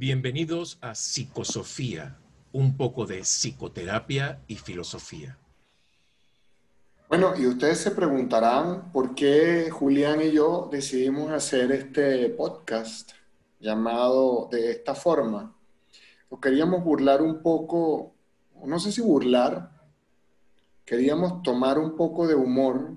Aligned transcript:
Bienvenidos 0.00 0.78
a 0.80 0.94
Psicosofía, 0.94 2.16
un 2.52 2.78
poco 2.78 3.04
de 3.04 3.20
psicoterapia 3.20 4.40
y 4.46 4.54
filosofía. 4.56 5.36
Bueno, 7.10 7.34
y 7.36 7.46
ustedes 7.46 7.80
se 7.80 7.90
preguntarán 7.90 8.92
por 8.92 9.14
qué 9.14 9.68
Julián 9.70 10.22
y 10.22 10.32
yo 10.32 10.70
decidimos 10.72 11.30
hacer 11.30 11.70
este 11.72 12.30
podcast 12.30 13.10
llamado 13.58 14.48
de 14.50 14.70
esta 14.70 14.94
forma. 14.94 15.54
Nos 16.30 16.40
queríamos 16.40 16.82
burlar 16.82 17.20
un 17.20 17.42
poco, 17.42 18.14
no 18.64 18.80
sé 18.80 18.92
si 18.92 19.02
burlar, 19.02 19.70
queríamos 20.86 21.42
tomar 21.42 21.78
un 21.78 21.94
poco 21.94 22.26
de 22.26 22.36
humor, 22.36 22.96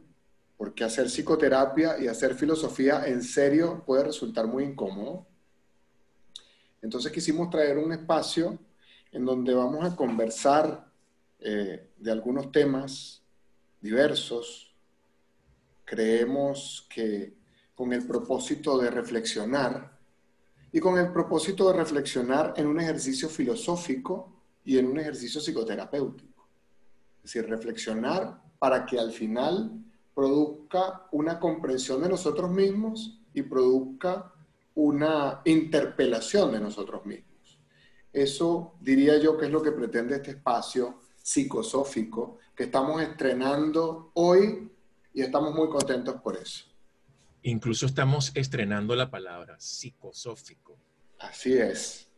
porque 0.56 0.86
hacer 0.86 1.08
psicoterapia 1.08 2.00
y 2.00 2.08
hacer 2.08 2.34
filosofía 2.36 3.06
en 3.08 3.24
serio 3.24 3.84
puede 3.86 4.06
resultar 4.06 4.48
muy 4.48 4.64
incómodo. 4.64 5.28
Entonces 6.84 7.14
quisimos 7.14 7.50
traer 7.50 7.78
un 7.78 7.94
espacio 7.94 8.60
en 9.14 9.26
donde 9.26 9.54
vamos 9.54 9.86
a 9.86 9.96
conversar 9.96 10.86
eh, 11.40 11.92
de 11.98 12.12
algunos 12.12 12.52
temas 12.52 13.24
diversos. 13.80 14.76
Creemos 15.86 16.86
que 16.94 17.36
con 17.74 17.94
el 17.94 18.06
propósito 18.06 18.78
de 18.78 18.92
reflexionar 18.92 19.98
y 20.74 20.82
con 20.82 21.00
el 21.00 21.12
propósito 21.14 21.72
de 21.72 21.78
reflexionar 21.78 22.54
en 22.58 22.68
un 22.68 22.82
ejercicio 22.82 23.30
filosófico 23.30 24.42
y 24.66 24.78
en 24.78 24.88
un 24.88 25.00
ejercicio 25.00 25.40
psicoterapéutico. 25.40 26.48
Es 27.24 27.34
decir, 27.34 27.50
reflexionar 27.50 28.42
para 28.60 28.86
que 28.86 29.00
al 29.00 29.14
final 29.14 29.72
produzca 30.14 31.08
una 31.12 31.40
comprensión 31.40 32.02
de 32.02 32.10
nosotros 32.10 32.52
mismos 32.52 33.22
y 33.34 33.42
produzca 33.44 34.33
una 34.76 35.42
interpelación 35.46 36.52
de 36.52 36.60
nosotros 36.60 37.06
mismos. 37.06 37.60
Eso 38.12 38.76
diría 38.80 39.18
yo 39.18 39.38
que 39.38 39.46
es 39.46 39.52
lo 39.52 39.62
que 39.62 39.72
pretende 39.72 40.16
este 40.16 40.32
espacio 40.32 41.02
psicosófico 41.22 42.38
que 42.56 42.66
estamos 42.66 43.02
estrenando 43.02 44.12
hoy 44.14 44.70
y 45.14 45.22
estamos 45.22 45.54
muy 45.54 45.70
contentos 45.70 46.22
por 46.22 46.38
eso. 46.38 46.66
Incluso 47.42 47.86
estamos 47.86 48.32
estrenando 48.36 48.96
la 48.96 49.10
palabra 49.10 49.60
psicosófico. 49.60 50.78
Así 51.20 51.54
es. 51.54 52.10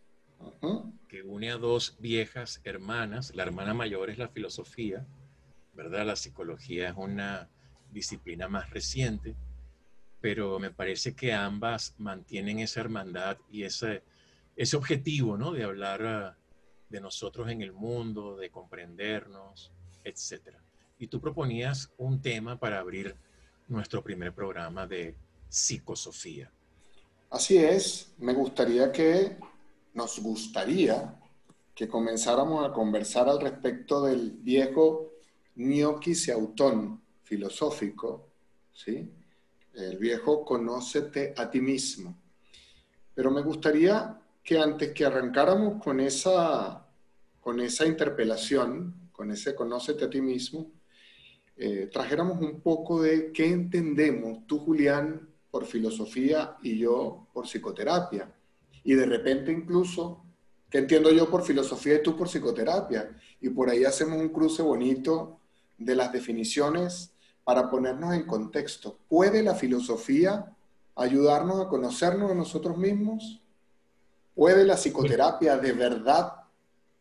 Que 1.07 1.23
une 1.23 1.51
a 1.51 1.57
dos 1.57 1.95
viejas 1.99 2.61
hermanas. 2.63 3.33
La 3.33 3.43
hermana 3.43 3.73
mayor 3.73 4.09
es 4.09 4.17
la 4.17 4.27
filosofía, 4.27 5.05
¿verdad? 5.73 6.05
La 6.05 6.15
psicología 6.15 6.89
es 6.89 6.95
una 6.97 7.49
disciplina 7.91 8.47
más 8.47 8.69
reciente, 8.69 9.35
pero 10.25 10.57
me 10.57 10.71
parece 10.71 11.15
que 11.15 11.33
ambas 11.33 11.93
mantienen 11.99 12.57
esa 12.57 12.79
hermandad 12.79 13.37
y 13.51 13.61
ese, 13.61 14.01
ese 14.55 14.75
objetivo, 14.75 15.37
¿no? 15.37 15.51
De 15.51 15.63
hablar 15.63 16.03
ah, 16.03 16.37
de 16.89 16.99
nosotros 16.99 17.47
en 17.51 17.61
el 17.61 17.71
mundo, 17.71 18.35
de 18.35 18.49
comprendernos, 18.49 19.71
etc. 20.03 20.55
Y 20.97 21.05
tú 21.05 21.21
proponías 21.21 21.91
un 21.99 22.23
tema 22.23 22.57
para 22.57 22.79
abrir 22.79 23.15
nuestro 23.67 24.03
primer 24.03 24.33
programa 24.33 24.87
de 24.87 25.15
psicosofía. 25.47 26.51
Así 27.29 27.57
es, 27.57 28.15
me 28.17 28.33
gustaría 28.33 28.91
que, 28.91 29.37
nos 29.93 30.17
gustaría 30.17 31.19
que 31.75 31.87
comenzáramos 31.87 32.67
a 32.67 32.73
conversar 32.73 33.29
al 33.29 33.39
respecto 33.39 34.01
del 34.01 34.31
viejo 34.31 35.11
gnocchi 35.53 36.15
seautón 36.15 36.99
filosófico, 37.21 38.27
¿sí? 38.73 39.07
El 39.75 39.97
viejo 39.97 40.45
conócete 40.45 41.33
a 41.35 41.49
ti 41.49 41.59
mismo. 41.59 42.17
Pero 43.13 43.29
me 43.29 43.41
gustaría 43.41 44.17
que 44.41 44.57
antes 44.57 44.93
que 44.93 45.03
arrancáramos 45.03 45.83
con 45.83 45.99
esa, 45.99 46.87
con 47.41 47.59
esa 47.59 47.85
interpelación, 47.85 49.09
con 49.11 49.31
ese 49.31 49.53
conócete 49.53 50.05
a 50.05 50.09
ti 50.09 50.21
mismo, 50.21 50.71
eh, 51.57 51.89
trajéramos 51.91 52.39
un 52.39 52.61
poco 52.61 53.01
de 53.01 53.33
qué 53.33 53.47
entendemos 53.47 54.47
tú, 54.47 54.59
Julián, 54.59 55.29
por 55.51 55.65
filosofía 55.65 56.55
y 56.61 56.77
yo 56.77 57.27
por 57.33 57.45
psicoterapia. 57.45 58.33
Y 58.83 58.93
de 58.93 59.05
repente 59.05 59.51
incluso, 59.51 60.23
¿qué 60.69 60.77
entiendo 60.77 61.11
yo 61.11 61.29
por 61.29 61.43
filosofía 61.43 61.95
y 61.95 62.03
tú 62.03 62.15
por 62.15 62.29
psicoterapia? 62.29 63.17
Y 63.41 63.49
por 63.49 63.69
ahí 63.69 63.83
hacemos 63.83 64.19
un 64.21 64.29
cruce 64.29 64.61
bonito 64.61 65.39
de 65.77 65.95
las 65.95 66.13
definiciones 66.13 67.14
para 67.45 67.69
ponernos 67.69 68.13
en 68.13 68.25
contexto. 68.25 68.97
¿Puede 69.07 69.43
la 69.43 69.53
filosofía 69.53 70.51
ayudarnos 70.95 71.63
a 71.63 71.69
conocernos 71.69 72.31
a 72.31 72.35
nosotros 72.35 72.75
mismos? 72.75 73.39
¿Puede 74.33 74.65
la 74.65 74.75
psicoterapia 74.75 75.55
de 75.55 75.71
verdad 75.71 76.33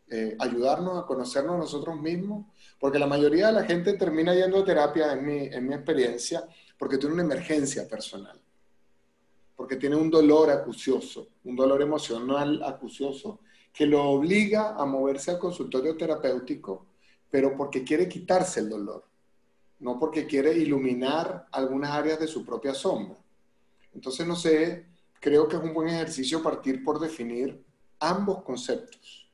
eh, 0.08 0.36
ayudarnos 0.38 1.02
a 1.02 1.06
conocernos 1.06 1.54
a 1.54 1.58
nosotros 1.58 1.98
mismos? 1.98 2.44
Porque 2.78 2.98
la 2.98 3.06
mayoría 3.06 3.46
de 3.46 3.54
la 3.54 3.64
gente 3.64 3.94
termina 3.94 4.34
yendo 4.34 4.58
a 4.58 4.64
terapia, 4.64 5.14
en 5.14 5.24
mi, 5.24 5.46
en 5.46 5.66
mi 5.66 5.74
experiencia, 5.74 6.46
porque 6.78 6.98
tiene 6.98 7.14
una 7.14 7.24
emergencia 7.24 7.88
personal, 7.88 8.38
porque 9.56 9.76
tiene 9.76 9.96
un 9.96 10.10
dolor 10.10 10.50
acucioso, 10.50 11.28
un 11.44 11.56
dolor 11.56 11.80
emocional 11.80 12.62
acucioso, 12.62 13.40
que 13.72 13.86
lo 13.86 14.02
obliga 14.10 14.74
a 14.76 14.84
moverse 14.84 15.30
al 15.30 15.38
consultorio 15.38 15.96
terapéutico, 15.96 16.84
pero 17.30 17.56
porque 17.56 17.82
quiere 17.82 18.06
quitarse 18.06 18.60
el 18.60 18.68
dolor 18.68 19.13
no 19.84 19.98
porque 19.98 20.26
quiere 20.26 20.56
iluminar 20.56 21.46
algunas 21.52 21.90
áreas 21.90 22.18
de 22.18 22.26
su 22.26 22.42
propia 22.42 22.72
sombra. 22.72 23.18
Entonces, 23.92 24.26
no 24.26 24.34
sé, 24.34 24.86
creo 25.20 25.46
que 25.46 25.56
es 25.56 25.62
un 25.62 25.74
buen 25.74 25.88
ejercicio 25.88 26.42
partir 26.42 26.82
por 26.82 26.98
definir 26.98 27.62
ambos 28.00 28.42
conceptos. 28.42 29.30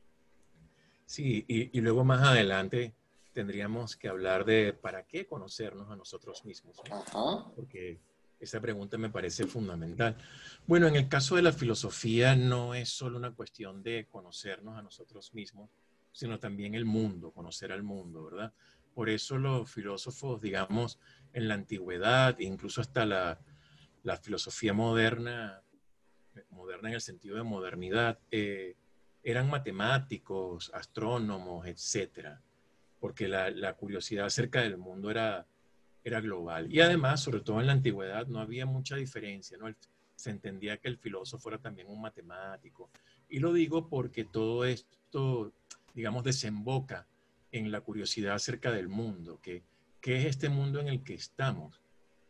Sí, 1.06 1.44
y, 1.46 1.80
luego 1.80 2.04
más 2.04 2.20
adelante 2.22 2.96
tendríamos 3.32 3.94
que 3.94 4.08
hablar 4.08 4.44
de 4.44 4.72
para 4.72 5.06
qué 5.06 5.24
conocernos 5.24 5.88
a 5.88 5.94
nosotros 5.94 6.44
mismos. 6.44 6.80
Ajá. 6.90 7.46
Porque 7.54 8.00
esa 8.40 8.60
pregunta 8.60 8.98
me 8.98 9.08
parece 9.08 9.46
fundamental. 9.46 10.16
Bueno, 10.66 10.88
en 10.88 10.96
el 10.96 11.08
caso 11.08 11.36
de 11.36 11.42
la 11.42 11.52
filosofía 11.52 12.34
no 12.34 12.74
es 12.74 12.88
solo 12.88 13.16
una 13.18 13.32
cuestión 13.32 13.84
de 13.84 14.08
conocernos 14.10 14.76
a 14.76 14.82
nosotros 14.82 15.32
mismos, 15.32 15.70
sino 16.10 16.40
también 16.40 16.74
el 16.74 16.86
mundo, 16.86 17.30
conocer 17.30 17.70
al 17.70 17.84
mundo, 17.84 18.24
¿verdad? 18.24 18.52
Por 18.94 19.08
eso 19.08 19.38
los 19.38 19.70
filósofos, 19.70 20.40
digamos, 20.40 20.98
en 21.32 21.48
la 21.48 21.54
antigüedad, 21.54 22.38
incluso 22.38 22.80
hasta 22.80 23.06
la, 23.06 23.38
filosofía 24.22 24.72
moderna, 24.72 25.62
moderna 26.50 26.88
en 26.88 26.94
el 26.94 27.00
sentido 27.00 27.36
de 27.36 27.42
modernidad, 27.42 28.18
eh, 28.30 28.76
eran 29.22 29.50
matemáticos, 29.50 30.70
astrónomos, 30.74 31.66
etcétera, 31.66 32.40
porque 32.98 33.28
la, 33.28 33.74
curiosidad 33.74 34.26
acerca 34.26 34.62
del 34.62 34.76
mundo 34.76 35.10
era, 35.10 35.46
global. 36.02 36.72
Y 36.72 36.80
además, 36.80 37.20
sobre 37.20 37.40
todo 37.40 37.60
en 37.60 37.66
la 37.66 37.72
antigüedad, 37.72 38.26
no 38.26 38.40
había 38.40 38.66
mucha 38.66 38.96
diferencia, 38.96 39.56
¿no? 39.58 39.72
Se 40.16 40.30
entendía 40.30 40.76
que 40.78 40.88
el 40.88 40.98
filósofo 40.98 41.48
era 41.50 41.58
también 41.58 41.88
un 41.88 42.00
matemático. 42.00 42.90
Y 43.28 43.38
lo 43.38 43.52
digo 43.52 43.88
porque 43.88 44.24
todo 44.24 44.64
esto, 44.64 45.52
digamos, 45.94 46.24
desemboca 46.24 47.06
en 47.52 47.70
la 47.70 47.80
curiosidad 47.80 48.34
acerca 48.34 48.70
del 48.72 48.88
mundo, 48.88 49.40
que, 49.40 49.62
¿qué 50.00 50.18
es 50.18 50.26
este 50.26 50.48
mundo 50.48 50.80
en 50.80 50.88
el 50.88 51.02
que 51.02 51.14
estamos? 51.14 51.80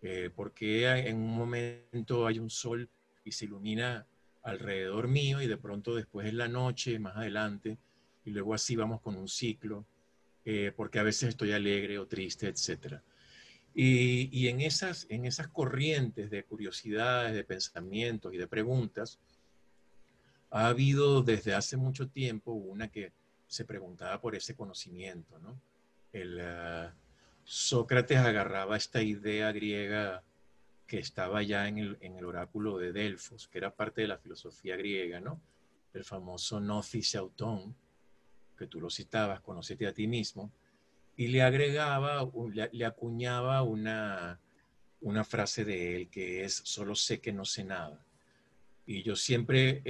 Eh, 0.03 0.31
¿Por 0.35 0.55
en 0.61 1.17
un 1.17 1.37
momento 1.37 2.27
hay 2.27 2.39
un 2.39 2.51
sol 2.51 2.89
y 3.25 3.33
se 3.33 3.45
ilumina 3.45 4.07
alrededor 4.43 5.09
mío 5.09 5.43
y 5.43 5.47
de 5.47 5.59
pronto 5.59 5.95
después 5.95 6.27
es 6.27 6.35
la 6.35 6.49
noche, 6.49 6.99
más 6.99 7.17
adelante, 7.17 7.79
y 8.25 8.31
luego 8.31 8.55
así 8.55 8.77
vamos 8.77 9.01
con 9.01 9.17
un 9.17 9.29
ciclo? 9.29 9.87
Eh, 10.45 10.73
porque 10.75 10.99
a 10.99 11.03
veces 11.03 11.31
estoy 11.31 11.53
alegre 11.53 11.99
o 11.99 12.07
triste, 12.07 12.49
etc. 12.49 13.01
Y, 13.75 14.31
y, 14.33 14.49
en, 14.49 14.63
esas, 14.63 15.07
en 15.11 15.27
esas 15.27 15.49
corrientes 15.49 16.31
de 16.31 16.45
curiosidades, 16.45 17.35
de 17.35 17.45
pensamientos 17.45 18.33
y 18.33 18.39
de 18.39 18.47
preguntas, 18.47 19.21
ha 20.51 20.67
habido 20.69 21.23
desde 21.23 21.55
hace 21.55 21.77
mucho 21.77 22.09
tiempo 22.09 22.53
una 22.53 22.89
que 22.89 23.13
se 23.51 23.65
preguntaba 23.65 24.21
por 24.21 24.37
ese 24.37 24.55
conocimiento, 24.55 25.37
¿no? 25.41 25.61
El, 26.13 26.39
eh, 26.41 26.89
Sócrates 27.43 28.19
agarraba 28.19 28.77
esta 28.77 29.03
idea 29.03 29.51
griega 29.51 30.23
que 30.87 31.01
estaba 31.01 31.43
ya 31.43 31.67
en 31.67 31.79
el, 31.79 32.25
oráculo 32.25 32.79
de 32.79 32.93
Delfos, 32.93 33.49
que 33.49 33.59
era 33.59 33.75
parte 33.75 34.03
de 34.03 34.07
la 34.07 34.19
filosofía 34.19 34.77
griega, 34.77 35.19
¿no? 35.19 35.41
El 35.93 36.05
famoso 36.05 36.61
Gnosis 36.61 37.17
autón, 37.17 37.75
que 38.57 38.69
tú 38.69 38.81
lo 38.81 38.89
citabas, 38.89 39.41
conocete 39.41 39.89
a 39.89 39.93
ti 39.93 40.07
mismo, 40.07 40.53
y 41.17 41.27
le 41.27 41.43
agregaba, 41.43 42.31
le, 42.71 42.85
acuñaba 42.85 43.65
una 43.65 44.39
frase 45.25 45.65
de 45.65 45.97
él 45.97 46.09
que 46.09 46.45
es, 46.45 46.55
solo 46.55 46.95
sé 46.95 47.21
que 47.21 47.33
no 47.33 47.45
sé 47.45 47.65
nada. 47.65 48.01
Y 48.87 49.03
yo 49.03 49.17
siempre 49.17 49.83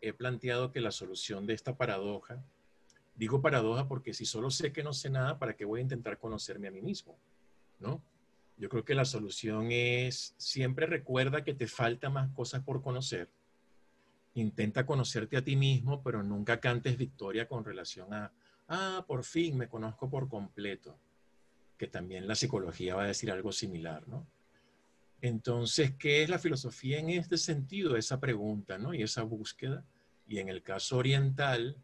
he 0.00 0.12
planteado 0.14 0.72
que 0.72 0.80
la 0.80 0.92
solución 0.92 1.46
de 1.46 1.52
esta 1.52 1.76
paradoja 1.76 2.42
Digo 3.14 3.40
paradoja 3.40 3.88
porque 3.88 4.14
si 4.14 4.24
solo 4.24 4.50
sé 4.50 4.72
que 4.72 4.82
no 4.82 4.92
sé 4.92 5.10
nada, 5.10 5.38
¿para 5.38 5.54
qué 5.54 5.64
voy 5.64 5.80
a 5.80 5.82
intentar 5.82 6.18
conocerme 6.18 6.68
a 6.68 6.70
mí 6.70 6.82
mismo? 6.82 7.18
¿No? 7.78 8.02
Yo 8.56 8.68
creo 8.68 8.84
que 8.84 8.94
la 8.94 9.04
solución 9.04 9.68
es 9.70 10.34
siempre 10.36 10.86
recuerda 10.86 11.44
que 11.44 11.54
te 11.54 11.66
falta 11.66 12.10
más 12.10 12.30
cosas 12.30 12.62
por 12.62 12.82
conocer 12.82 13.28
intenta 14.34 14.86
conocerte 14.86 15.36
a 15.36 15.44
ti 15.44 15.56
mismo, 15.56 16.02
pero 16.02 16.22
nunca 16.22 16.60
cantes 16.60 16.96
victoria 16.96 17.46
con 17.46 17.64
relación 17.64 18.12
a, 18.14 18.32
ah, 18.68 19.04
por 19.06 19.24
fin 19.24 19.56
me 19.56 19.68
conozco 19.68 20.08
por 20.08 20.28
completo, 20.28 20.98
que 21.76 21.86
también 21.86 22.26
la 22.26 22.34
psicología 22.34 22.94
va 22.94 23.04
a 23.04 23.08
decir 23.08 23.30
algo 23.30 23.52
similar, 23.52 24.06
¿no? 24.08 24.26
Entonces, 25.20 25.92
¿qué 25.98 26.22
es 26.22 26.30
la 26.30 26.38
filosofía 26.38 26.98
en 26.98 27.10
este 27.10 27.38
sentido? 27.38 27.96
Esa 27.96 28.18
pregunta, 28.18 28.76
¿no? 28.76 28.92
Y 28.92 29.02
esa 29.02 29.22
búsqueda. 29.22 29.84
Y 30.26 30.38
en 30.38 30.48
el 30.48 30.64
caso 30.64 30.96
oriental, 30.96 31.76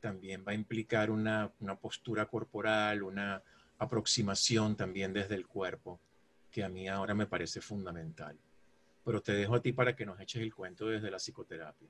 también 0.00 0.44
va 0.46 0.52
a 0.52 0.54
implicar 0.54 1.10
una, 1.10 1.50
una 1.60 1.76
postura 1.76 2.26
corporal, 2.26 3.02
una 3.02 3.42
aproximación 3.78 4.76
también 4.76 5.12
desde 5.12 5.34
el 5.34 5.46
cuerpo, 5.46 6.00
que 6.50 6.64
a 6.64 6.68
mí 6.68 6.88
ahora 6.88 7.14
me 7.14 7.26
parece 7.26 7.60
fundamental. 7.60 8.36
Pero 9.04 9.22
te 9.22 9.32
dejo 9.32 9.54
a 9.54 9.62
ti 9.62 9.72
para 9.72 9.94
que 9.94 10.04
nos 10.04 10.20
eches 10.20 10.42
el 10.42 10.54
cuento 10.54 10.86
desde 10.86 11.10
la 11.10 11.18
psicoterapia. 11.18 11.88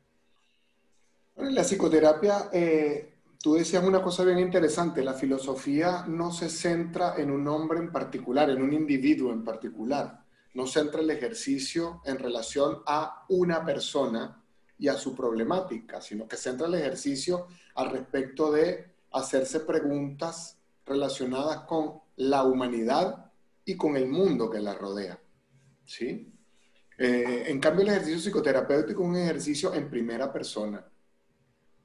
Bueno, 1.34 1.50
en 1.50 1.54
la 1.54 1.62
psicoterapia, 1.62 2.50
eh, 2.52 3.14
tú 3.40 3.54
decías 3.54 3.84
una 3.84 4.02
cosa 4.02 4.24
bien 4.24 4.38
interesante, 4.38 5.02
la 5.02 5.14
filosofía 5.14 6.04
no 6.06 6.32
se 6.32 6.48
centra 6.48 7.14
en 7.16 7.30
un 7.30 7.46
hombre 7.48 7.78
en 7.78 7.90
particular, 7.90 8.50
en 8.50 8.62
un 8.62 8.72
individuo 8.72 9.32
en 9.32 9.44
particular, 9.44 10.24
no 10.54 10.66
centra 10.66 11.00
el 11.00 11.10
ejercicio 11.10 12.00
en 12.04 12.18
relación 12.18 12.82
a 12.86 13.24
una 13.28 13.64
persona 13.64 14.42
y 14.78 14.88
a 14.88 14.94
su 14.94 15.14
problemática, 15.14 16.00
sino 16.00 16.28
que 16.28 16.36
centra 16.36 16.66
el 16.66 16.74
ejercicio 16.74 17.48
al 17.74 17.90
respecto 17.90 18.52
de 18.52 18.92
hacerse 19.12 19.60
preguntas 19.60 20.58
relacionadas 20.86 21.60
con 21.62 22.00
la 22.16 22.44
humanidad 22.44 23.30
y 23.64 23.76
con 23.76 23.96
el 23.96 24.06
mundo 24.06 24.48
que 24.50 24.60
la 24.60 24.74
rodea. 24.74 25.18
¿sí? 25.84 26.32
Eh, 26.96 27.44
en 27.46 27.60
cambio, 27.60 27.82
el 27.82 27.90
ejercicio 27.90 28.18
psicoterapéutico 28.18 29.02
es 29.02 29.08
un 29.08 29.16
ejercicio 29.16 29.74
en 29.74 29.90
primera 29.90 30.32
persona. 30.32 30.84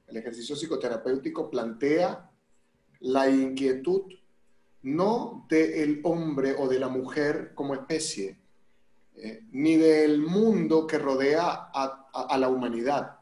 El 0.06 0.16
ejercicio 0.16 0.56
psicoterapéutico 0.56 1.50
plantea 1.50 2.30
la 3.00 3.28
inquietud 3.28 4.02
no 4.82 5.46
del 5.48 6.00
hombre 6.04 6.54
o 6.58 6.68
de 6.68 6.78
la 6.78 6.88
mujer 6.88 7.52
como 7.54 7.74
especie, 7.74 8.38
eh, 9.16 9.40
ni 9.52 9.76
del 9.76 10.20
mundo 10.20 10.86
que 10.86 10.98
rodea 10.98 11.70
a 11.72 12.03
la 12.38 12.48
humanidad, 12.48 13.18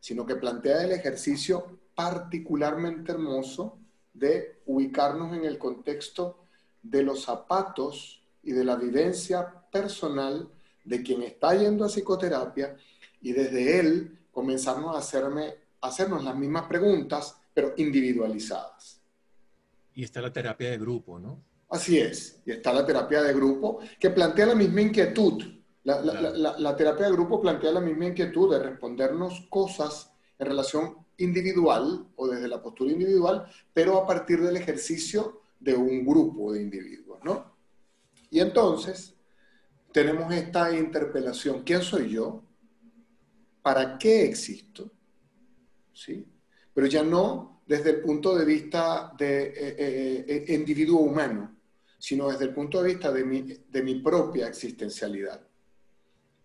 sino 0.00 0.26
que 0.26 0.36
plantea 0.36 0.84
el 0.84 0.92
ejercicio 0.92 1.78
particularmente 1.94 3.12
hermoso 3.12 3.78
de 4.12 4.60
ubicarnos 4.66 5.36
en 5.36 5.44
el 5.44 5.58
contexto 5.58 6.44
de 6.82 7.02
los 7.02 7.22
zapatos 7.22 8.22
y 8.42 8.52
de 8.52 8.64
la 8.64 8.76
vivencia 8.76 9.48
personal 9.70 10.48
de 10.84 11.02
quien 11.02 11.22
está 11.22 11.54
yendo 11.54 11.84
a 11.84 11.88
psicoterapia 11.88 12.76
y 13.20 13.32
desde 13.32 13.78
él 13.78 14.18
comenzarnos 14.32 14.94
a 14.94 14.98
hacerme, 14.98 15.54
hacernos 15.80 16.24
las 16.24 16.36
mismas 16.36 16.64
preguntas, 16.64 17.36
pero 17.54 17.74
individualizadas. 17.76 19.00
Y 19.94 20.04
está 20.04 20.20
la 20.20 20.32
terapia 20.32 20.70
de 20.70 20.78
grupo, 20.78 21.18
¿no? 21.18 21.42
Así 21.68 21.98
es, 21.98 22.40
y 22.44 22.50
está 22.50 22.72
la 22.72 22.84
terapia 22.84 23.22
de 23.22 23.32
grupo 23.32 23.78
que 23.98 24.10
plantea 24.10 24.46
la 24.46 24.54
misma 24.54 24.82
inquietud. 24.82 25.61
La, 25.84 26.00
la, 26.00 26.58
la 26.58 26.76
terapia 26.76 27.06
de 27.06 27.12
grupo 27.12 27.40
plantea 27.40 27.72
la 27.72 27.80
misma 27.80 28.06
inquietud 28.06 28.52
de 28.52 28.62
respondernos 28.62 29.46
cosas 29.50 30.12
en 30.38 30.46
relación 30.46 30.96
individual 31.18 32.06
o 32.16 32.28
desde 32.28 32.48
la 32.48 32.62
postura 32.62 32.92
individual, 32.92 33.46
pero 33.72 33.98
a 33.98 34.06
partir 34.06 34.40
del 34.40 34.56
ejercicio 34.56 35.42
de 35.58 35.74
un 35.74 36.04
grupo 36.04 36.52
de 36.52 36.62
individuos, 36.62 37.20
¿no? 37.24 37.52
Y 38.30 38.40
entonces 38.40 39.14
tenemos 39.92 40.32
esta 40.32 40.76
interpelación, 40.76 41.62
¿quién 41.62 41.82
soy 41.82 42.10
yo? 42.10 42.42
¿Para 43.60 43.98
qué 43.98 44.24
existo? 44.24 44.90
¿Sí? 45.92 46.26
Pero 46.74 46.86
ya 46.86 47.02
no 47.02 47.62
desde 47.66 47.90
el 47.90 48.00
punto 48.00 48.34
de 48.36 48.44
vista 48.44 49.12
de 49.16 49.42
eh, 49.44 49.54
eh, 49.56 50.44
eh, 50.48 50.54
individuo 50.54 51.00
humano, 51.00 51.56
sino 51.98 52.28
desde 52.30 52.46
el 52.46 52.54
punto 52.54 52.82
de 52.82 52.88
vista 52.88 53.12
de 53.12 53.24
mi, 53.24 53.42
de 53.42 53.82
mi 53.82 54.00
propia 54.00 54.48
existencialidad. 54.48 55.46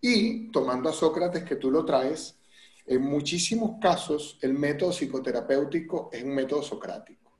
Y 0.00 0.50
tomando 0.50 0.88
a 0.88 0.92
Sócrates 0.92 1.44
que 1.44 1.56
tú 1.56 1.70
lo 1.70 1.84
traes, 1.84 2.38
en 2.86 3.02
muchísimos 3.02 3.78
casos, 3.80 4.38
el 4.40 4.54
método 4.54 4.92
psicoterapéutico 4.92 6.08
es 6.12 6.22
un 6.22 6.34
método 6.34 6.62
socrático. 6.62 7.32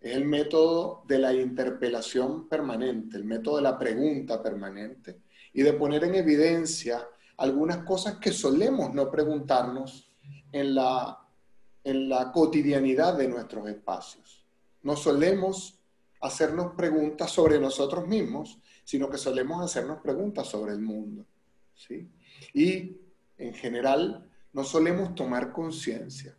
Es 0.00 0.14
el 0.14 0.26
método 0.26 1.02
de 1.08 1.18
la 1.18 1.32
interpelación 1.32 2.46
permanente, 2.46 3.16
el 3.16 3.24
método 3.24 3.56
de 3.56 3.62
la 3.62 3.78
pregunta 3.78 4.42
permanente 4.42 5.22
y 5.54 5.62
de 5.62 5.72
poner 5.72 6.04
en 6.04 6.16
evidencia 6.16 7.08
algunas 7.38 7.78
cosas 7.78 8.18
que 8.18 8.32
solemos 8.32 8.92
no 8.92 9.10
preguntarnos 9.10 10.12
en 10.52 10.74
la, 10.74 11.26
en 11.82 12.08
la 12.08 12.30
cotidianidad 12.30 13.16
de 13.16 13.28
nuestros 13.28 13.66
espacios. 13.68 14.44
No 14.82 14.94
solemos 14.94 15.78
hacernos 16.20 16.74
preguntas 16.74 17.30
sobre 17.30 17.58
nosotros 17.58 18.06
mismos, 18.06 18.58
sino 18.84 19.08
que 19.08 19.16
solemos 19.16 19.64
hacernos 19.64 20.00
preguntas 20.02 20.46
sobre 20.48 20.72
el 20.72 20.80
mundo. 20.80 21.24
¿Sí? 21.74 22.08
Y 22.52 22.96
en 23.38 23.54
general, 23.54 24.30
no 24.52 24.64
solemos 24.64 25.14
tomar 25.14 25.52
conciencia. 25.52 26.36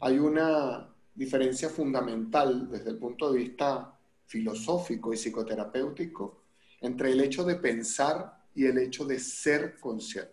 Hay 0.00 0.18
una 0.18 0.94
diferencia 1.14 1.68
fundamental 1.68 2.68
desde 2.70 2.90
el 2.90 2.98
punto 2.98 3.32
de 3.32 3.38
vista 3.38 3.98
filosófico 4.26 5.12
y 5.12 5.16
psicoterapéutico 5.16 6.42
entre 6.80 7.12
el 7.12 7.20
hecho 7.20 7.44
de 7.44 7.56
pensar 7.56 8.44
y 8.54 8.66
el 8.66 8.78
hecho 8.78 9.04
de 9.04 9.18
ser 9.18 9.78
consciente. 9.80 10.32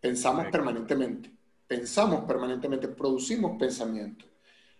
Pensamos 0.00 0.46
permanentemente, 0.50 1.30
pensamos 1.66 2.24
permanentemente, 2.24 2.88
producimos 2.88 3.58
pensamientos, 3.58 4.28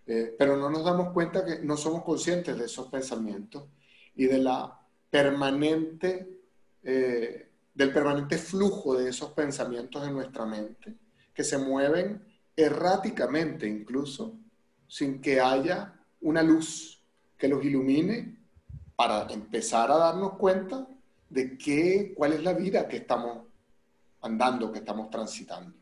eh, 0.06 0.34
pero 0.38 0.56
no 0.56 0.70
nos 0.70 0.84
damos 0.84 1.12
cuenta 1.12 1.44
que 1.44 1.60
no 1.60 1.76
somos 1.76 2.02
conscientes 2.02 2.58
de 2.58 2.66
esos 2.66 2.88
pensamientos 2.88 3.68
y 4.14 4.26
de 4.26 4.38
la 4.38 4.80
permanente 5.10 6.33
eh, 6.84 7.50
del 7.74 7.92
permanente 7.92 8.38
flujo 8.38 8.96
de 8.96 9.08
esos 9.08 9.32
pensamientos 9.32 10.06
en 10.06 10.12
nuestra 10.12 10.46
mente, 10.46 10.94
que 11.32 11.42
se 11.42 11.58
mueven 11.58 12.22
erráticamente 12.54 13.66
incluso, 13.66 14.38
sin 14.86 15.20
que 15.20 15.40
haya 15.40 16.00
una 16.20 16.42
luz 16.42 17.02
que 17.36 17.48
los 17.48 17.64
ilumine 17.64 18.38
para 18.94 19.26
empezar 19.32 19.90
a 19.90 19.96
darnos 19.96 20.34
cuenta 20.34 20.86
de 21.28 21.58
qué, 21.58 22.12
cuál 22.16 22.34
es 22.34 22.44
la 22.44 22.52
vida 22.52 22.86
que 22.86 22.98
estamos 22.98 23.46
andando, 24.20 24.70
que 24.70 24.78
estamos 24.78 25.10
transitando. 25.10 25.76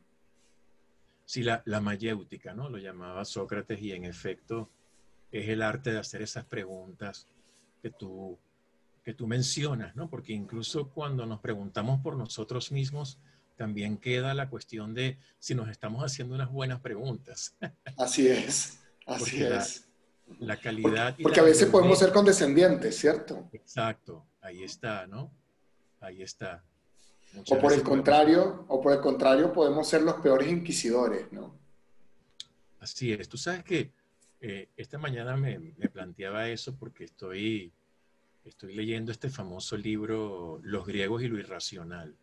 Sí, 1.27 1.43
la, 1.43 1.63
la 1.67 1.81
mayéutica, 1.81 2.55
¿no? 2.55 2.71
Lo 2.71 2.79
llamaba 2.79 3.25
Sócrates 3.25 3.81
y 3.81 3.93
en 3.93 4.05
efecto 4.05 4.71
es 5.31 5.49
el 5.49 5.63
arte 5.63 5.93
de 5.93 5.99
hacer 5.99 6.23
esas 6.23 6.45
preguntas 6.45 7.29
que 7.83 7.91
tú 7.91 8.39
que 9.03 9.15
tú 9.15 9.27
mencionas, 9.27 9.97
¿no? 9.97 10.09
Porque 10.09 10.33
incluso 10.33 10.89
cuando 10.89 11.27
nos 11.27 11.41
preguntamos 11.41 12.01
por 12.01 12.17
nosotros 12.17 12.71
mismos, 12.71 13.19
también 13.57 13.97
queda 13.97 14.35
la 14.35 14.49
cuestión 14.49 14.95
de 14.95 15.19
si 15.39 15.55
nos 15.55 15.69
estamos 15.69 16.03
haciendo 16.03 16.35
unas 16.35 16.51
buenas 16.51 16.81
preguntas. 16.81 17.57
Así 17.97 18.29
es, 18.29 18.81
así 19.07 19.43
es. 19.43 19.87
La, 20.39 20.57
calidad. 20.57 21.17
Porque, 21.23 21.41
a 21.41 21.43
veces 21.43 21.69
podemos 21.69 21.99
ser 21.99 22.13
condescendientes, 22.13 22.97
¿cierto? 22.97 23.51
Exacto, 23.53 24.25
ahí 24.41 24.63
está, 24.63 25.07
¿no? 25.07 25.31
Ahí 26.01 26.23
está. 26.23 26.65
o 27.51 27.59
por 27.59 27.73
el 27.73 27.83
contrario, 27.83 28.65
o 28.69 28.81
por 28.81 28.93
el 28.93 29.01
contrario, 29.01 29.53
podemos 29.53 29.87
ser 29.87 30.03
los 30.03 30.15
peores 30.17 30.49
inquisidores, 30.49 31.31
¿no? 31.33 31.55
Así 32.81 33.13
es. 33.13 33.29
Tú 33.29 33.37
sabes 33.37 33.63
que 33.63 33.93
eh, 34.41 34.69
esta 34.77 34.97
mañana 34.97 35.37
me, 35.37 35.59
me 35.59 35.89
planteaba 35.89 36.49
eso 36.49 36.75
porque 36.77 37.05
estoy 37.05 37.73
estoy 38.45 38.75
leyendo 38.75 39.13
este 39.13 39.31
famoso 39.31 39.77
libro 39.77 40.61
Los 40.63 40.87
griegos 40.87 41.23
y 41.23 41.29
lo 41.29 41.39
irracional. 41.39 42.17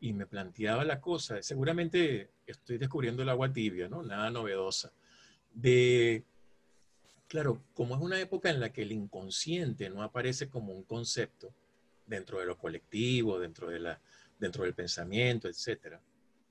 Y 0.00 0.12
me 0.12 0.26
planteaba 0.26 0.84
la 0.84 1.00
cosa, 1.00 1.42
seguramente 1.42 2.30
estoy 2.46 2.78
descubriendo 2.78 3.22
el 3.22 3.28
agua 3.28 3.52
tibia, 3.52 3.88
¿no? 3.88 4.02
Nada 4.02 4.30
novedosa. 4.30 4.92
De, 5.52 6.24
claro, 7.26 7.62
como 7.72 7.94
es 7.94 8.02
una 8.02 8.20
época 8.20 8.50
en 8.50 8.60
la 8.60 8.72
que 8.72 8.82
el 8.82 8.92
inconsciente 8.92 9.88
no 9.88 10.02
aparece 10.02 10.48
como 10.48 10.72
un 10.74 10.84
concepto 10.84 11.54
dentro 12.06 12.38
de 12.38 12.46
lo 12.46 12.58
colectivo, 12.58 13.38
dentro, 13.38 13.70
de 13.70 13.80
la, 13.80 14.00
dentro 14.38 14.64
del 14.64 14.74
pensamiento, 14.74 15.48
etc. 15.48 15.96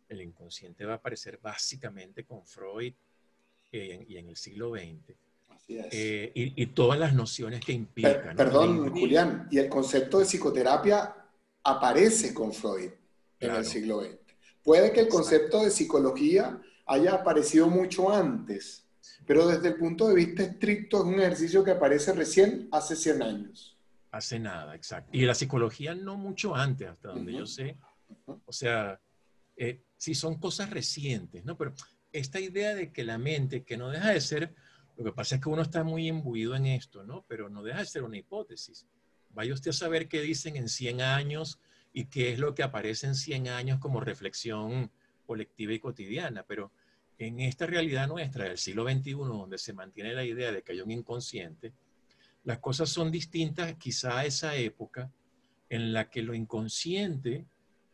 El 0.09 0.21
inconsciente 0.21 0.85
va 0.85 0.93
a 0.93 0.97
aparecer 0.97 1.37
básicamente 1.37 2.23
con 2.23 2.45
Freud 2.45 2.93
eh, 3.71 4.05
y 4.07 4.17
en 4.17 4.29
el 4.29 4.35
siglo 4.35 4.71
XX 4.71 5.15
eh, 5.67 6.31
y, 6.35 6.65
todas 6.67 6.99
las 6.99 7.13
nociones 7.13 7.61
que 7.61 7.71
implican. 7.71 8.35
Perdón, 8.35 8.91
Julián, 8.91 9.47
y 9.49 9.59
el 9.59 9.69
concepto 9.69 10.19
de 10.19 10.25
psicoterapia 10.25 11.15
aparece 11.63 12.33
con 12.33 12.53
Freud 12.53 12.91
en 13.39 13.51
el 13.51 13.65
siglo 13.65 14.01
XX. 14.01 14.17
Puede 14.63 14.91
que 14.91 15.01
el 15.01 15.07
concepto 15.07 15.63
de 15.63 15.71
psicología 15.71 16.61
haya 16.85 17.13
aparecido 17.13 17.67
mucho 17.69 18.13
antes, 18.13 18.85
pero 19.25 19.47
desde 19.47 19.69
el 19.69 19.75
punto 19.75 20.07
de 20.07 20.15
vista 20.15 20.43
estricto 20.43 20.97
es 20.97 21.03
un 21.03 21.19
ejercicio 21.19 21.63
que 21.63 21.71
aparece 21.71 22.13
recién 22.13 22.67
hace 22.71 22.95
100 22.95 23.23
años. 23.23 23.77
Hace 24.11 24.39
nada, 24.39 24.75
exacto. 24.75 25.09
Y 25.13 25.21
la 25.21 25.33
psicología 25.33 25.95
no 25.95 26.17
mucho 26.17 26.55
antes, 26.55 26.89
hasta 26.89 27.09
donde 27.09 27.33
yo 27.33 27.45
sé. 27.45 27.77
O 28.45 28.51
sea, 28.51 28.99
eh, 29.55 29.81
sí 29.97 30.13
son 30.13 30.35
cosas 30.39 30.69
recientes, 30.69 31.43
¿no? 31.45 31.57
Pero 31.57 31.73
esta 32.11 32.39
idea 32.39 32.75
de 32.75 32.91
que 32.91 33.03
la 33.03 33.17
mente, 33.17 33.63
que 33.63 33.75
no 33.75 33.89
deja 33.89 34.11
de 34.11 34.21
ser, 34.21 34.53
lo 34.97 35.03
que 35.03 35.11
pasa 35.11 35.35
es 35.35 35.41
que 35.41 35.49
uno 35.49 35.61
está 35.61 35.83
muy 35.83 36.07
imbuido 36.07 36.55
en 36.55 36.65
esto, 36.65 37.03
¿no? 37.03 37.25
Pero 37.27 37.49
no 37.49 37.63
deja 37.63 37.79
de 37.79 37.85
ser 37.85 38.03
una 38.03 38.17
hipótesis. 38.17 38.85
Vaya 39.29 39.53
usted 39.53 39.71
a 39.71 39.73
saber 39.73 40.07
qué 40.07 40.21
dicen 40.21 40.55
en 40.55 40.69
100 40.69 41.01
años 41.01 41.59
y 41.91 42.05
qué 42.05 42.31
es 42.31 42.39
lo 42.39 42.53
que 42.53 42.63
aparece 42.63 43.07
en 43.07 43.15
100 43.15 43.47
años 43.47 43.79
como 43.79 43.99
reflexión 43.99 44.91
colectiva 45.25 45.73
y 45.73 45.79
cotidiana, 45.79 46.43
pero 46.43 46.71
en 47.17 47.39
esta 47.39 47.65
realidad 47.65 48.07
nuestra 48.07 48.45
del 48.45 48.57
siglo 48.57 48.83
XXI, 48.83 49.13
donde 49.13 49.57
se 49.57 49.73
mantiene 49.73 50.13
la 50.13 50.25
idea 50.25 50.51
de 50.51 50.61
que 50.61 50.73
hay 50.73 50.81
un 50.81 50.91
inconsciente, 50.91 51.73
las 52.43 52.59
cosas 52.59 52.89
son 52.89 53.11
distintas 53.11 53.75
quizá 53.75 54.19
a 54.19 54.25
esa 54.25 54.55
época 54.55 55.11
en 55.69 55.93
la 55.93 56.09
que 56.09 56.21
lo 56.21 56.33
inconsciente 56.33 57.45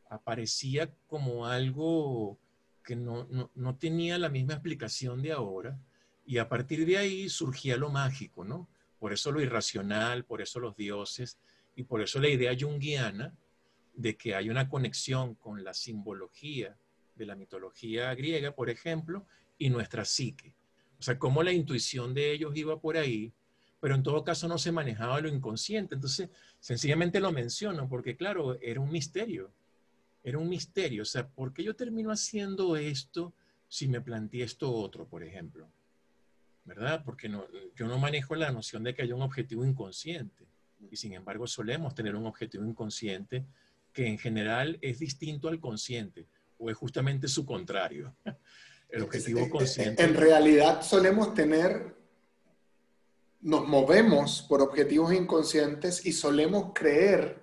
aparecía 0.10 0.92
como 1.08 1.46
algo 1.46 2.40
que 2.84 2.96
no, 2.96 3.28
no, 3.54 3.76
tenía 3.78 4.18
la 4.18 4.30
misma 4.30 4.54
explicación 4.54 5.22
de 5.22 5.32
ahora 5.32 5.80
y 6.30 6.38
a 6.38 6.48
partir 6.48 6.86
de 6.86 6.96
ahí 6.96 7.28
surgía 7.28 7.76
lo 7.76 7.90
mágico, 7.90 8.46
¿no? 8.46 8.70
Por 9.00 9.14
eso 9.14 9.32
lo 9.32 9.42
irracional, 9.42 10.26
por 10.26 10.44
eso 10.44 10.60
los 10.60 10.76
dioses 10.76 11.40
y 11.76 11.86
por 11.86 12.02
eso 12.04 12.20
la 12.20 12.30
idea 12.30 12.56
junguiana 12.56 13.36
de 13.96 14.16
que 14.16 14.36
hay 14.36 14.52
una 14.52 14.70
conexión 14.70 15.34
con 15.34 15.64
la 15.64 15.74
simbología 15.74 16.78
de 17.16 17.26
la 17.26 17.36
mitología 17.36 18.14
griega, 18.14 18.54
por 18.54 18.70
ejemplo, 18.70 19.26
y 19.58 19.72
nuestra 19.72 20.06
psique. 20.06 20.54
O 21.00 21.02
sea, 21.02 21.18
cómo 21.18 21.42
la 21.42 21.52
intuición 21.52 22.14
de 22.14 22.32
ellos 22.32 22.56
iba 22.56 22.80
por 22.80 22.96
ahí, 22.96 23.34
pero 23.80 23.96
en 23.96 24.04
todo 24.04 24.24
caso 24.24 24.48
no 24.48 24.60
se 24.60 24.72
manejaba 24.72 25.22
lo 25.22 25.30
inconsciente. 25.30 25.96
Entonces, 25.96 26.30
sencillamente 26.60 27.20
lo 27.20 27.32
menciono 27.32 27.90
porque, 27.90 28.16
claro, 28.16 28.56
era 28.62 28.80
un 28.80 28.92
misterio. 28.92 29.52
Era 30.24 30.38
un 30.38 30.48
misterio. 30.48 31.02
O 31.02 31.06
sea, 31.06 31.28
¿por 31.28 31.54
qué 31.54 31.64
yo 31.64 31.76
termino 31.76 32.12
haciendo 32.12 32.78
esto 32.78 33.34
si 33.68 33.88
me 33.88 34.00
planteé 34.00 34.44
esto 34.44 34.72
otro, 34.72 35.08
por 35.08 35.24
ejemplo? 35.24 35.72
¿Verdad? 36.66 37.04
Porque 37.04 37.30
no, 37.30 37.46
yo 37.76 37.88
no 37.88 37.98
manejo 37.98 38.36
la 38.36 38.52
noción 38.52 38.84
de 38.84 38.94
que 38.94 39.02
hay 39.02 39.12
un 39.12 39.22
objetivo 39.22 39.66
inconsciente. 39.66 40.48
Y 40.92 40.96
sin 40.96 41.14
embargo, 41.14 41.48
solemos 41.48 41.96
tener 41.96 42.16
un 42.16 42.26
objetivo 42.26 42.66
inconsciente 42.66 43.46
que 43.92 44.08
en 44.08 44.18
general 44.18 44.78
es 44.82 45.00
distinto 45.00 45.48
al 45.48 45.60
consciente 45.60 46.28
o 46.58 46.70
es 46.70 46.78
justamente 46.78 47.28
su 47.28 47.46
contrario. 47.46 48.16
El 48.90 49.04
objetivo 49.04 49.50
consciente. 49.50 50.04
En 50.04 50.16
realidad 50.16 50.82
solemos 50.82 51.34
tener 51.34 52.00
nos 53.42 53.68
movemos 53.68 54.42
por 54.42 54.62
objetivos 54.62 55.14
inconscientes 55.14 56.06
y 56.06 56.12
solemos 56.12 56.72
creer 56.74 57.42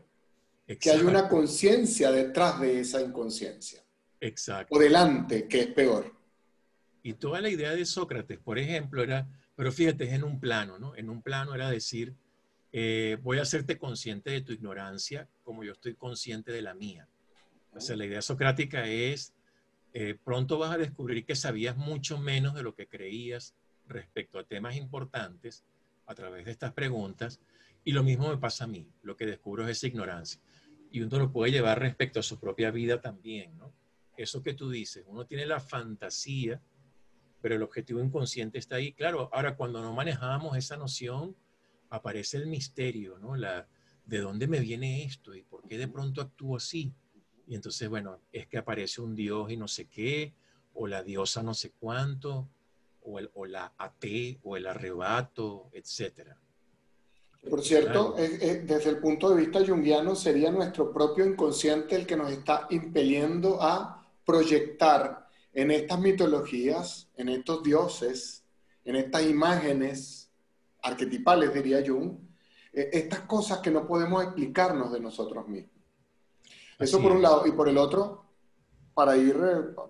que 0.80 0.90
hay 0.90 1.00
una 1.00 1.28
conciencia 1.28 2.11
detrás 2.11 2.61
de 2.61 2.80
esa 2.80 3.00
inconsciencia. 3.00 3.82
Exacto. 4.20 4.75
O 4.75 4.78
delante, 4.78 5.46
que 5.46 5.61
es 5.61 5.66
peor. 5.68 6.12
Y 7.06 7.14
toda 7.14 7.40
la 7.40 7.48
idea 7.48 7.70
de 7.70 7.86
Sócrates, 7.86 8.36
por 8.40 8.58
ejemplo, 8.58 9.00
era, 9.00 9.28
pero 9.54 9.70
fíjate, 9.70 10.06
es 10.06 10.12
en 10.12 10.25
un 10.25 10.40
plano, 10.40 10.76
¿no? 10.76 10.96
En 10.96 11.08
un 11.08 11.22
plano 11.22 11.54
era 11.54 11.70
decir, 11.70 12.16
eh, 12.72 13.16
voy 13.22 13.38
a 13.38 13.42
hacerte 13.42 13.78
consciente 13.78 14.30
de 14.30 14.40
tu 14.40 14.52
ignorancia 14.52 15.28
como 15.44 15.62
yo 15.62 15.70
estoy 15.70 15.94
consciente 15.94 16.50
de 16.50 16.62
la 16.62 16.75
mía. 16.75 17.06
O 17.72 17.78
sea, 17.78 17.94
la 17.94 18.06
idea 18.06 18.20
socrática 18.22 18.88
es, 18.88 19.34
eh, 19.92 20.18
pronto 20.25 20.58
vas 20.58 20.72
a 20.72 20.78
descubrir 20.78 21.25
que 21.25 21.36
sabías 21.36 21.76
mucho 21.76 22.18
menos 22.18 22.54
de 22.54 22.64
lo 22.64 22.75
que 22.75 22.88
creías 22.88 23.54
respecto 23.86 24.40
a 24.40 24.44
temas 24.44 24.75
importantes 24.75 25.64
a 26.06 26.14
través 26.16 26.44
de 26.44 26.50
estas 26.50 26.72
preguntas 26.72 27.38
y 27.84 27.92
lo 27.92 28.02
mismo 28.02 28.30
me 28.30 28.38
pasa 28.38 28.64
a 28.64 28.66
mí, 28.66 28.90
lo 29.04 29.16
que 29.16 29.26
descubro 29.26 29.62
es 29.62 29.76
esa 29.76 29.86
ignorancia. 29.86 30.40
Y 30.90 31.02
uno 31.02 31.20
lo 31.20 31.30
puede 31.30 31.52
llevar 31.52 31.78
respecto 31.78 32.18
a 32.18 32.25
su 32.25 32.40
propia 32.40 32.72
vida 32.72 33.00
también, 33.00 33.56
¿no? 33.56 33.72
Eso 34.16 34.42
que 34.42 34.54
tú 34.54 34.70
dices, 34.70 35.04
uno 35.06 35.25
tiene 35.25 35.46
la 35.46 35.60
fantasía, 35.60 36.60
pero 37.46 37.54
el 37.54 37.62
objetivo 37.62 38.00
inconsciente 38.00 38.58
está 38.58 38.74
ahí. 38.74 38.92
Claro, 38.92 39.30
ahora 39.32 39.54
cuando 39.54 39.80
no 39.80 39.92
manejamos 39.92 40.56
esa 40.56 40.76
noción, 40.76 41.36
aparece 41.90 42.38
el 42.38 42.48
misterio, 42.48 43.20
¿no? 43.20 43.36
La, 43.36 43.68
¿De 44.04 44.18
dónde 44.18 44.48
me 44.48 44.58
viene 44.58 45.04
esto? 45.04 45.32
¿Y 45.32 45.42
por 45.42 45.62
qué 45.62 45.78
de 45.78 45.86
pronto 45.86 46.20
actúo 46.20 46.56
así? 46.56 46.92
Y 47.46 47.54
entonces, 47.54 47.88
bueno, 47.88 48.18
es 48.32 48.48
que 48.48 48.58
aparece 48.58 49.00
un 49.00 49.14
dios 49.14 49.48
y 49.52 49.56
no 49.56 49.68
sé 49.68 49.86
qué, 49.86 50.34
o 50.74 50.88
la 50.88 51.04
diosa 51.04 51.40
no 51.44 51.54
sé 51.54 51.70
cuánto, 51.78 52.48
o, 53.02 53.20
el, 53.20 53.30
o 53.34 53.46
la 53.46 53.72
AT 53.78 54.04
o 54.42 54.56
el 54.56 54.66
arrebato, 54.66 55.70
etcétera. 55.72 56.36
Por 57.48 57.62
cierto, 57.62 58.16
desde 58.16 58.90
el 58.90 58.98
punto 58.98 59.30
de 59.30 59.36
vista 59.42 59.64
junguiano, 59.64 60.16
sería 60.16 60.50
nuestro 60.50 60.92
propio 60.92 61.24
inconsciente 61.24 61.94
el 61.94 62.08
que 62.08 62.16
nos 62.16 62.32
está 62.32 62.66
impeliendo 62.70 63.62
a 63.62 64.04
proyectar 64.24 65.25
en 65.56 65.70
estas 65.70 65.98
mitologías, 65.98 67.08
en 67.16 67.30
estos 67.30 67.62
dioses, 67.62 68.44
en 68.84 68.94
estas 68.94 69.22
imágenes 69.22 70.30
arquetipales, 70.82 71.54
diría 71.54 71.82
Jung, 71.84 72.18
eh, 72.75 72.90
estas 72.92 73.20
cosas 73.20 73.60
que 73.60 73.70
no 73.70 73.86
podemos 73.86 74.22
explicarnos 74.22 74.92
de 74.92 75.00
nosotros 75.00 75.48
mismos. 75.48 75.72
Eso 76.78 77.00
por 77.00 77.12
un 77.12 77.22
lado. 77.22 77.46
Y 77.46 77.52
por 77.52 77.70
el 77.70 77.78
otro, 77.78 78.26
para 78.92 79.16
ir, 79.16 79.34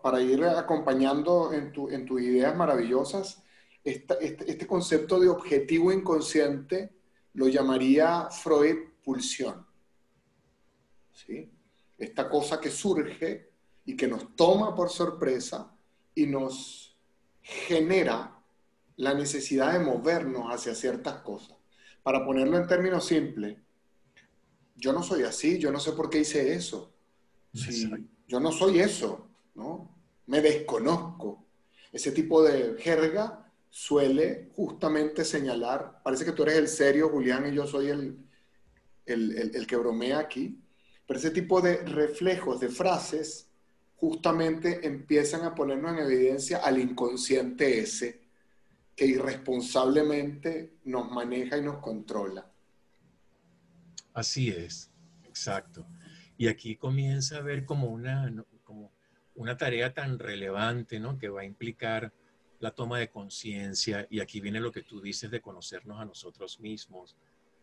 para 0.04 0.20
ir 0.20 0.44
acompañando 0.44 1.52
en, 1.52 1.73
tu, 1.73 1.90
en 1.90 2.06
tus 2.06 2.20
ideas 2.20 2.54
maravillosas, 2.54 3.42
este, 3.82 4.14
este, 4.23 4.66
concepto 4.68 5.18
de 5.18 5.28
objetivo 5.28 5.90
inconsciente 5.90 6.94
lo 7.32 7.49
llamaría 7.49 8.28
Freud 8.30 8.76
pulsión. 9.02 9.66
¿Sí? 11.12 11.50
Esta 11.99 12.28
cosa 12.28 12.61
que 12.61 12.70
surge 12.70 13.55
y 13.87 13.97
que 13.97 14.09
nos 14.09 14.35
toma 14.37 14.75
por 14.75 14.90
sorpresa 14.90 15.73
y 16.14 16.26
nos 16.26 16.97
genera 17.40 18.37
la 18.97 19.14
necesidad 19.14 19.73
de 19.73 19.85
movernos 19.85 20.52
hacia 20.52 20.75
ciertas 20.75 21.23
cosas. 21.23 21.57
Para 22.02 22.25
ponerlo 22.25 22.59
en 22.59 22.66
términos 22.66 23.07
simples, 23.07 23.57
yo 24.75 24.93
no 24.93 25.02
soy 25.02 25.23
así, 25.23 25.59
yo 25.59 25.71
no 25.71 25.81
sé 25.81 25.93
por 25.93 26.11
qué 26.11 26.21
hice 26.21 26.55
eso. 26.55 26.93
Sí, 27.55 27.88
yo 28.28 28.40
no 28.40 28.52
soy 28.52 28.81
eso, 28.81 29.28
¿no? 29.55 29.97
Me 30.26 30.40
desconozco. 30.40 31.47
Ese 31.93 32.12
tipo 32.12 32.43
de 32.43 32.76
jerga 32.78 33.50
suele 33.71 34.50
justamente 34.57 35.25
señalar, 35.25 36.00
parece 36.02 36.25
que 36.25 36.33
tú 36.33 36.43
eres 36.43 36.57
el 36.57 36.69
serio, 36.69 37.09
Julián, 37.09 37.47
y 37.47 37.55
yo 37.55 37.66
soy 37.66 37.88
el, 37.88 38.19
el, 39.07 39.66
que 39.66 39.76
bromea 39.76 40.19
aquí, 40.19 40.61
pero 41.07 41.19
ese 41.19 41.31
tipo 41.31 41.61
de 41.61 41.85
reflejos, 41.85 42.61
de 42.61 42.69
frases, 42.69 43.46
justamente 43.97 44.87
empiezan 44.87 45.45
a 45.45 45.55
ponernos 45.55 45.93
en 45.93 46.05
evidencia 46.05 46.59
al 46.59 46.79
inconsciente 46.79 47.79
ese 47.79 48.21
que 48.95 49.07
irresponsablemente 49.07 50.79
nos 50.85 51.11
maneja 51.11 51.59
y 51.59 51.62
nos 51.62 51.79
controla. 51.79 52.50
Así 54.15 54.49
es, 54.49 54.91
exacto. 55.25 55.87
Y 56.38 56.49
aquí 56.49 56.76
comienza 56.76 57.38
a 57.38 57.43
ver 57.43 57.65
como 57.67 57.88
una, 57.88 58.33
como 58.65 58.93
una 59.35 59.57
tarea 59.57 59.93
tan 59.93 60.19
relevante, 60.19 60.99
¿no? 60.99 61.19
Que 61.19 61.29
va 61.29 61.43
a 61.43 61.45
implicar 61.45 62.12
la 62.59 62.71
toma 62.71 62.99
de 62.99 63.11
conciencia. 63.11 64.07
Y 64.11 64.21
aquí 64.21 64.41
viene 64.41 64.61
lo 64.61 64.73
que 64.73 64.83
tú 64.83 65.00
dices 65.00 65.31
de 65.31 65.43
conocernos 65.43 66.00
a 66.00 66.07
nosotros 66.07 66.59
mismos, 66.61 67.17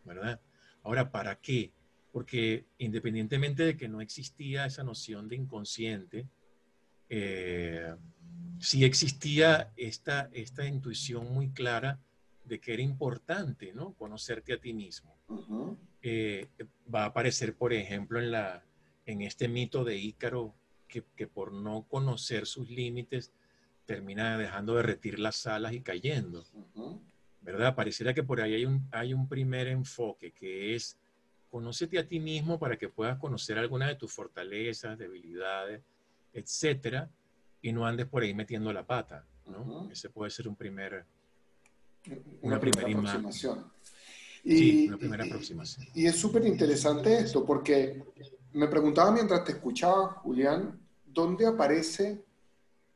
¿verdad? 0.04 0.40
Ahora, 0.84 1.10
¿para 1.10 1.40
qué? 1.40 1.72
Porque 2.14 2.66
independientemente 2.78 3.64
de 3.64 3.76
que 3.76 3.88
no 3.88 4.00
existía 4.00 4.66
esa 4.66 4.84
noción 4.84 5.26
de 5.26 5.34
inconsciente, 5.34 6.28
eh, 7.08 7.92
sí 8.60 8.84
existía 8.84 9.72
esta, 9.76 10.30
esta 10.32 10.64
intuición 10.64 11.34
muy 11.34 11.50
clara 11.50 11.98
de 12.44 12.60
que 12.60 12.72
era 12.72 12.82
importante, 12.82 13.72
¿no? 13.72 13.94
Conocerte 13.94 14.52
a 14.52 14.60
ti 14.60 14.72
mismo. 14.72 15.18
Eh, 16.02 16.46
va 16.94 17.02
a 17.02 17.06
aparecer, 17.06 17.56
por 17.56 17.72
ejemplo, 17.72 18.20
en, 18.20 18.30
la, 18.30 18.62
en 19.06 19.22
este 19.22 19.48
mito 19.48 19.82
de 19.82 19.98
Ícaro, 19.98 20.54
que, 20.86 21.02
que, 21.16 21.26
por 21.26 21.52
no 21.52 21.82
conocer 21.88 22.46
sus 22.46 22.70
límites 22.70 23.32
termina 23.86 24.38
dejando 24.38 24.74
de 24.74 24.82
derretir 24.82 25.18
las 25.18 25.48
alas 25.48 25.72
y 25.72 25.80
cayendo. 25.80 26.44
¿Verdad? 27.40 27.74
Pareciera 27.74 28.14
que 28.14 28.22
por 28.22 28.40
ahí 28.40 28.54
hay 28.54 28.66
un, 28.66 28.86
hay 28.92 29.12
un 29.14 29.28
primer 29.28 29.66
enfoque 29.66 30.30
que 30.30 30.76
es 30.76 30.96
conócete 31.54 32.00
a 32.00 32.08
ti 32.08 32.18
mismo 32.18 32.58
para 32.58 32.76
que 32.76 32.88
puedas 32.88 33.16
conocer 33.16 33.56
algunas 33.58 33.86
de 33.86 33.94
tus 33.94 34.12
fortalezas, 34.12 34.98
debilidades, 34.98 35.82
etcétera, 36.32 37.08
y 37.62 37.72
no 37.72 37.86
andes 37.86 38.06
por 38.06 38.24
ahí 38.24 38.34
metiendo 38.34 38.72
la 38.72 38.84
pata, 38.84 39.24
¿no? 39.46 39.88
Ese 39.88 40.10
puede 40.10 40.32
ser 40.32 40.48
un 40.48 40.56
primer, 40.56 41.04
una, 42.42 42.58
primera, 42.58 42.88
aproximación. 42.88 43.70
Y, 44.42 44.88
una 44.88 44.98
primera 44.98 45.24
aproximación. 45.26 45.86
Y 45.94 46.06
es 46.06 46.16
súper 46.16 46.44
interesante 46.44 47.18
esto, 47.18 47.46
porque 47.46 48.02
me 48.52 48.66
preguntaba 48.66 49.12
mientras 49.12 49.44
te 49.44 49.52
escuchaba, 49.52 50.08
Julián, 50.24 50.80
¿dónde 51.06 51.46
aparece, 51.46 52.24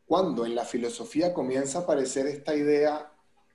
cuando 0.05 0.45
en 0.45 0.57
la 0.57 0.65
filosofía 0.65 1.33
comienza 1.33 1.79
a 1.79 1.83
aparecer 1.83 2.27
esta 2.27 2.57
idea, 2.57 3.09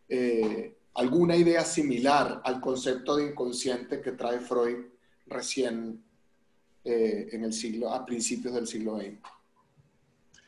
eh, 0.07 0.77
alguna 0.93 1.35
idea 1.35 1.65
similar 1.65 2.41
al 2.45 2.61
concepto 2.61 3.17
de 3.17 3.31
inconsciente 3.31 3.99
que 3.99 4.13
trae 4.13 4.39
Freud 4.39 4.92
recién 5.25 6.03
eh, 6.83 7.29
en 7.31 7.43
el 7.43 7.53
siglo, 7.53 7.93
a 7.93 8.05
principios 8.05 8.53
del 8.53 8.67
siglo 8.67 8.97
XX? 8.97 9.19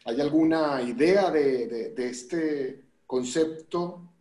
¿Hay 0.06 0.22
alguna 0.22 0.82
idea 0.82 1.32
de, 1.32 1.94
este 1.98 2.84
concepto 3.08 4.12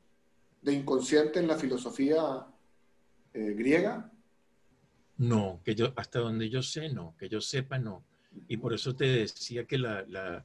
de 0.62 0.72
inconsciente 0.72 1.40
en 1.40 1.46
la 1.46 1.58
filosofía 1.58 2.46
eh, 3.34 3.54
griega? 3.56 4.10
No, 5.18 5.60
que 5.64 5.74
yo, 5.74 5.92
hasta 5.96 6.20
donde 6.20 6.48
yo 6.48 6.62
sé, 6.62 6.88
no, 6.88 7.14
que 7.18 7.28
yo 7.28 7.40
sepa, 7.40 7.78
no. 7.78 8.04
Y 8.48 8.56
por 8.56 8.74
eso 8.74 8.96
te 8.96 9.04
decía 9.04 9.66
que 9.66 9.78
la, 9.78 10.44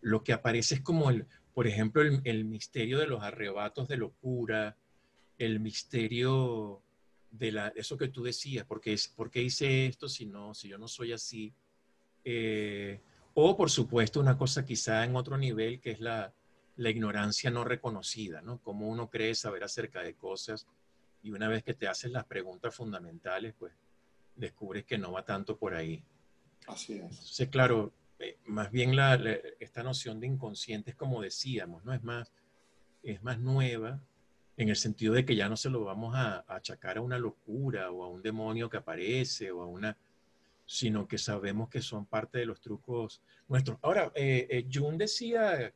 lo 0.00 0.22
que 0.22 0.32
aparece 0.32 0.76
es 0.76 0.80
como, 0.80 1.10
el, 1.10 1.26
por 1.52 1.66
ejemplo, 1.66 2.02
el, 2.02 2.44
misterio 2.44 2.98
de 2.98 3.06
los 3.06 3.22
arrebatos 3.22 3.88
de 3.88 3.96
locura, 3.96 4.76
el 5.38 5.60
misterio 5.60 6.82
de 7.30 7.52
la, 7.52 7.68
eso 7.68 7.96
que 7.96 8.08
tú 8.08 8.22
decías, 8.22 8.64
porque 8.64 8.92
es, 8.92 9.08
¿por 9.08 9.30
qué 9.30 9.42
hice 9.42 9.86
esto 9.86 10.08
si 10.08 10.26
no, 10.26 10.54
si 10.54 10.68
yo 10.68 10.78
no 10.78 10.88
soy 10.88 11.12
así? 11.12 11.52
Eh, 12.24 13.00
o, 13.34 13.56
por 13.56 13.70
supuesto, 13.70 14.20
una 14.20 14.38
cosa 14.38 14.64
quizá 14.64 15.04
en 15.04 15.14
otro 15.16 15.36
nivel, 15.36 15.80
que 15.80 15.90
es 15.90 16.00
la, 16.00 16.32
la 16.76 16.90
ignorancia 16.90 17.50
no 17.50 17.64
reconocida, 17.64 18.40
¿no? 18.42 18.60
Cómo 18.62 18.88
uno 18.88 19.10
cree 19.10 19.34
saber 19.34 19.64
acerca 19.64 20.02
de 20.02 20.14
cosas 20.14 20.66
y 21.22 21.32
una 21.32 21.48
vez 21.48 21.62
que 21.62 21.74
te 21.74 21.88
haces 21.88 22.10
las 22.10 22.24
preguntas 22.24 22.74
fundamentales, 22.74 23.54
pues 23.58 23.72
descubres 24.34 24.84
que 24.84 24.98
no 24.98 25.12
va 25.12 25.24
tanto 25.24 25.58
por 25.58 25.74
ahí. 25.74 26.04
Así 26.66 26.94
es. 26.94 27.02
Entonces, 27.02 27.48
claro, 27.48 27.92
eh, 28.18 28.38
más 28.44 28.70
bien 28.70 28.94
la, 28.94 29.14
esta 29.60 29.82
noción 29.82 30.20
de 30.20 30.26
inconsciente 30.26 30.90
es 30.90 30.96
como 30.96 31.22
decíamos, 31.22 31.84
¿no? 31.84 31.92
Es 31.92 32.02
más, 32.02 32.32
es 33.02 33.22
más 33.22 33.38
nueva 33.38 34.00
en 34.56 34.68
el 34.68 34.76
sentido 34.76 35.14
de 35.14 35.24
que 35.24 35.36
ya 35.36 35.48
no 35.48 35.56
se 35.56 35.70
lo 35.70 35.84
vamos 35.84 36.14
a, 36.14 36.44
achacar 36.48 36.98
a 36.98 37.02
una 37.02 37.18
locura 37.18 37.90
o 37.90 38.04
a 38.04 38.08
un 38.08 38.22
demonio 38.22 38.70
que 38.70 38.78
aparece 38.78 39.50
o 39.50 39.62
a 39.62 39.66
una, 39.66 39.96
sino 40.64 41.06
que 41.06 41.18
sabemos 41.18 41.68
que 41.68 41.82
son 41.82 42.06
parte 42.06 42.38
de 42.38 42.46
los 42.46 42.60
trucos 42.60 43.20
nuestros. 43.48 43.78
Ahora, 43.82 44.12
eh, 44.14 44.46
eh, 44.50 44.66
Jung 44.72 44.96
decía 44.96 45.72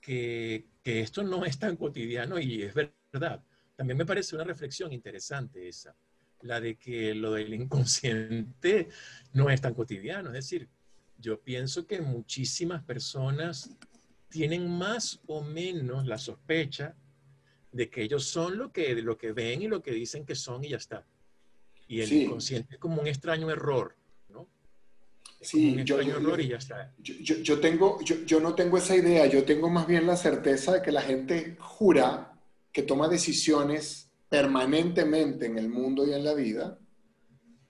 que, 0.00 0.66
que 0.82 1.00
esto 1.00 1.22
no 1.22 1.44
es 1.44 1.58
tan 1.58 1.76
cotidiano 1.76 2.38
y 2.38 2.62
es 2.62 2.74
verdad. 2.74 3.42
También 3.76 3.96
me 3.96 4.06
parece 4.06 4.34
una 4.34 4.44
reflexión 4.44 4.92
interesante 4.92 5.68
esa 5.68 5.94
la 6.42 6.60
de 6.60 6.76
que 6.76 7.14
lo 7.14 7.32
del 7.32 7.54
inconsciente 7.54 8.88
no 9.32 9.48
es 9.48 9.60
tan 9.60 9.74
cotidiano. 9.74 10.28
Es 10.28 10.34
decir, 10.34 10.68
yo 11.18 11.40
pienso 11.40 11.86
que 11.86 12.00
muchísimas 12.00 12.82
personas 12.82 13.70
tienen 14.28 14.68
más 14.68 15.20
o 15.26 15.42
menos 15.42 16.06
la 16.06 16.18
sospecha 16.18 16.96
de 17.72 17.90
que 17.90 18.02
ellos 18.02 18.24
son 18.24 18.58
lo 18.58 18.70
que, 18.72 18.94
lo 18.96 19.16
que 19.16 19.32
ven 19.32 19.62
y 19.62 19.68
lo 19.68 19.82
que 19.82 19.92
dicen 19.92 20.24
que 20.24 20.34
son 20.34 20.64
y 20.64 20.70
ya 20.70 20.76
está. 20.76 21.04
Y 21.88 22.00
el 22.00 22.12
inconsciente 22.12 22.74
es 22.74 22.80
como 22.80 23.00
un 23.00 23.06
extraño 23.06 23.50
error, 23.50 23.94
¿no? 24.28 24.46
sí, 25.40 25.72
un 25.72 25.80
extraño 25.80 26.16
error 26.16 26.40
y 26.40 26.48
ya 26.48 26.56
está. 26.56 26.92
Yo, 26.98 27.60
tengo, 27.60 27.98
yo 28.00 28.40
no 28.40 28.54
tengo 28.54 28.78
esa 28.78 28.96
idea, 28.96 29.26
yo 29.26 29.44
tengo 29.44 29.68
más 29.68 29.86
bien 29.86 30.06
la 30.06 30.16
certeza 30.16 30.72
de 30.74 30.82
que 30.82 30.92
la 30.92 31.02
gente 31.02 31.56
jura 31.58 32.32
que 32.72 32.82
toma 32.82 33.08
decisiones 33.08 34.10
permanentemente 34.32 35.44
en 35.44 35.58
el 35.58 35.68
mundo 35.68 36.06
y 36.06 36.14
en 36.14 36.24
la 36.24 36.32
vida? 36.32 36.78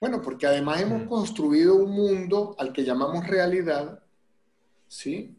Bueno, 0.00 0.22
porque 0.22 0.46
además 0.46 0.80
hemos 0.80 1.02
mm. 1.02 1.08
construido 1.08 1.74
un 1.74 1.90
mundo 1.90 2.54
al 2.56 2.72
que 2.72 2.84
llamamos 2.84 3.26
realidad, 3.26 4.00
¿sí? 4.86 5.36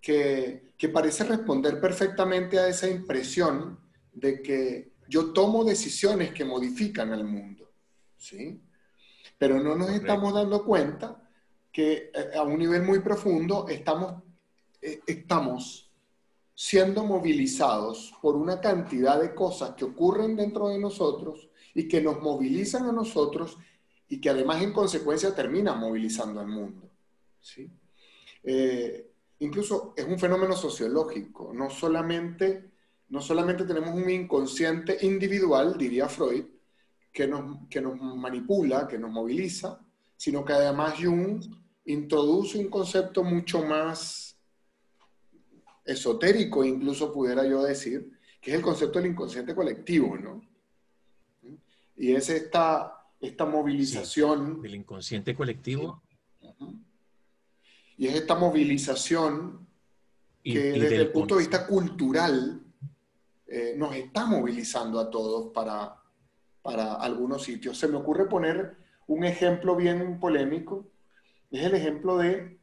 Que, 0.00 0.72
que 0.76 0.88
parece 0.88 1.22
responder 1.22 1.80
perfectamente 1.80 2.58
a 2.58 2.66
esa 2.66 2.88
impresión 2.88 3.78
de 4.20 4.42
que 4.42 4.92
yo 5.08 5.32
tomo 5.32 5.64
decisiones 5.64 6.32
que 6.32 6.44
modifican 6.44 7.12
al 7.12 7.24
mundo, 7.24 7.70
¿sí? 8.16 8.60
Pero 9.38 9.62
no 9.62 9.76
nos 9.76 9.90
estamos 9.90 10.34
dando 10.34 10.64
cuenta 10.64 11.22
que 11.72 12.10
eh, 12.12 12.30
a 12.36 12.42
un 12.42 12.58
nivel 12.58 12.82
muy 12.82 13.00
profundo 13.00 13.66
estamos, 13.68 14.22
eh, 14.82 15.00
estamos 15.06 15.90
siendo 16.54 17.04
movilizados 17.04 18.12
por 18.20 18.34
una 18.34 18.60
cantidad 18.60 19.20
de 19.20 19.34
cosas 19.34 19.74
que 19.76 19.84
ocurren 19.84 20.34
dentro 20.34 20.68
de 20.68 20.78
nosotros 20.78 21.48
y 21.72 21.86
que 21.86 22.00
nos 22.00 22.20
movilizan 22.20 22.86
a 22.86 22.92
nosotros 22.92 23.56
y 24.08 24.20
que 24.20 24.30
además 24.30 24.62
en 24.62 24.72
consecuencia 24.72 25.34
terminan 25.34 25.78
movilizando 25.78 26.40
al 26.40 26.48
mundo. 26.48 26.90
¿sí? 27.40 27.70
Eh, 28.42 29.08
incluso 29.38 29.94
es 29.96 30.04
un 30.04 30.18
fenómeno 30.18 30.56
sociológico, 30.56 31.52
no 31.54 31.70
solamente, 31.70 32.72
no 33.08 33.20
solamente 33.20 33.64
tenemos 33.64 33.94
un 33.94 34.08
inconsciente 34.08 34.98
individual, 35.02 35.76
diría 35.78 36.08
Freud, 36.08 36.44
que 37.12 37.26
nos, 37.26 37.66
que 37.68 37.80
nos 37.80 38.00
manipula, 38.00 38.86
que 38.86 38.98
nos 38.98 39.10
moviliza, 39.10 39.80
sino 40.16 40.44
que 40.44 40.52
además 40.52 40.94
Jung 41.02 41.42
introduce 41.86 42.58
un 42.58 42.68
concepto 42.68 43.24
mucho 43.24 43.64
más 43.64 44.36
esotérico, 45.84 46.64
incluso 46.64 47.12
pudiera 47.12 47.46
yo 47.46 47.62
decir, 47.62 48.12
que 48.40 48.50
es 48.50 48.56
el 48.56 48.62
concepto 48.62 48.98
del 48.98 49.10
inconsciente 49.12 49.54
colectivo, 49.54 50.16
¿no? 50.16 50.42
Y 51.96 52.12
es 52.12 52.28
esta, 52.28 53.06
esta 53.20 53.46
movilización. 53.46 54.60
del 54.60 54.74
inconsciente 54.76 55.34
colectivo. 55.34 56.02
Y 57.96 58.06
es 58.06 58.14
esta 58.14 58.36
movilización 58.36 59.66
que 60.44 60.72
desde 60.72 60.96
el 60.96 61.10
punto 61.10 61.34
de 61.34 61.40
vista 61.40 61.66
cultural 61.66 62.62
eh, 63.48 63.74
nos 63.76 63.94
está 63.94 64.26
movilizando 64.26 65.00
a 65.00 65.10
todos 65.10 65.52
para, 65.52 65.96
para 66.62 66.94
algunos 66.94 67.42
sitios. 67.42 67.78
Se 67.78 67.88
me 67.88 67.96
ocurre 67.96 68.28
poner 68.28 68.76
un 69.06 69.24
ejemplo 69.24 69.74
bien 69.74 70.20
polémico, 70.20 70.86
es 71.50 71.64
el 71.64 71.74
ejemplo 71.74 72.18
de 72.18 72.58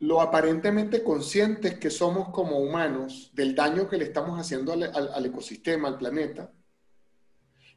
lo 0.00 0.22
aparentemente 0.22 1.04
conscientes 1.04 1.78
que 1.78 1.90
somos 1.90 2.30
como 2.30 2.58
humanos 2.58 3.30
del 3.34 3.54
daño 3.54 3.86
que 3.86 3.98
le 3.98 4.04
estamos 4.04 4.40
haciendo 4.40 4.72
al, 4.72 5.26
ecosistema, 5.26 5.88
al 5.88 5.98
planeta, 5.98 6.50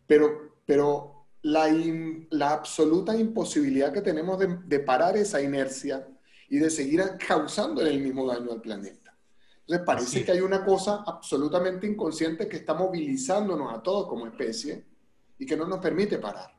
pero, 0.08 0.56
pero 0.65 1.28
la, 1.41 1.67
la 2.30 2.52
absoluta 2.52 3.15
imposibilidad 3.17 3.91
que 3.91 4.02
tenemos 4.02 4.39
de, 4.39 4.80
parar 4.80 5.17
esa 5.17 5.41
inercia 5.41 6.08
y 6.47 6.60
de 6.60 6.69
seguir 6.69 7.04
causando 7.28 7.82
el 7.82 7.99
mismo 7.99 8.26
daño 8.26 8.54
al 8.54 8.62
planeta. 8.62 9.02
Entonces 9.65 9.86
parece 9.86 10.26
que 10.26 10.32
hay 10.32 10.41
una 10.41 10.63
cosa 10.63 11.04
absolutamente 11.06 11.88
inconsciente 11.88 12.49
que 12.49 12.58
está 12.58 12.73
movilizándonos 12.73 13.73
a 13.73 13.82
todos 13.82 14.08
como 14.08 14.28
especie 14.28 14.86
y 15.39 15.45
que 15.45 15.56
no 15.56 15.65
nos 15.65 15.80
permite 15.80 16.17
parar. 16.19 16.54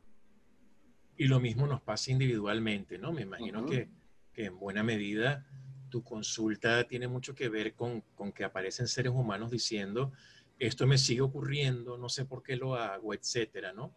Y 1.16 1.26
lo 1.26 1.38
mismo 1.38 1.66
nos 1.66 1.82
pasa 1.82 2.10
individualmente, 2.10 2.98
¿no? 2.98 3.12
Me 3.12 3.22
imagino 3.22 3.66
que, 3.66 3.88
que 4.32 4.46
en 4.46 4.58
buena 4.58 4.82
medida 4.82 5.46
tu 5.94 6.02
consulta 6.02 6.82
tiene 6.88 7.06
mucho 7.06 7.36
que 7.36 7.48
ver 7.48 7.74
con, 7.74 8.02
que 8.34 8.42
aparecen 8.42 8.88
seres 8.88 9.12
humanos 9.12 9.52
diciendo, 9.52 10.10
esto 10.58 10.88
me 10.88 10.98
sigue 10.98 11.20
ocurriendo, 11.20 11.96
no 11.96 12.08
sé 12.08 12.24
por 12.24 12.42
qué 12.42 12.56
lo 12.56 12.74
hago, 12.74 13.14
etcétera, 13.14 13.72
¿no? 13.72 13.94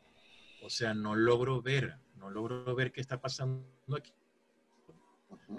O 0.61 0.69
sea, 0.69 0.93
no 0.93 1.15
logro 1.15 1.59
ver, 1.63 1.97
no 2.17 2.29
logro 2.29 2.75
ver 2.75 2.91
qué 2.91 3.01
está 3.01 3.19
pasando 3.19 3.65
aquí. 3.97 4.13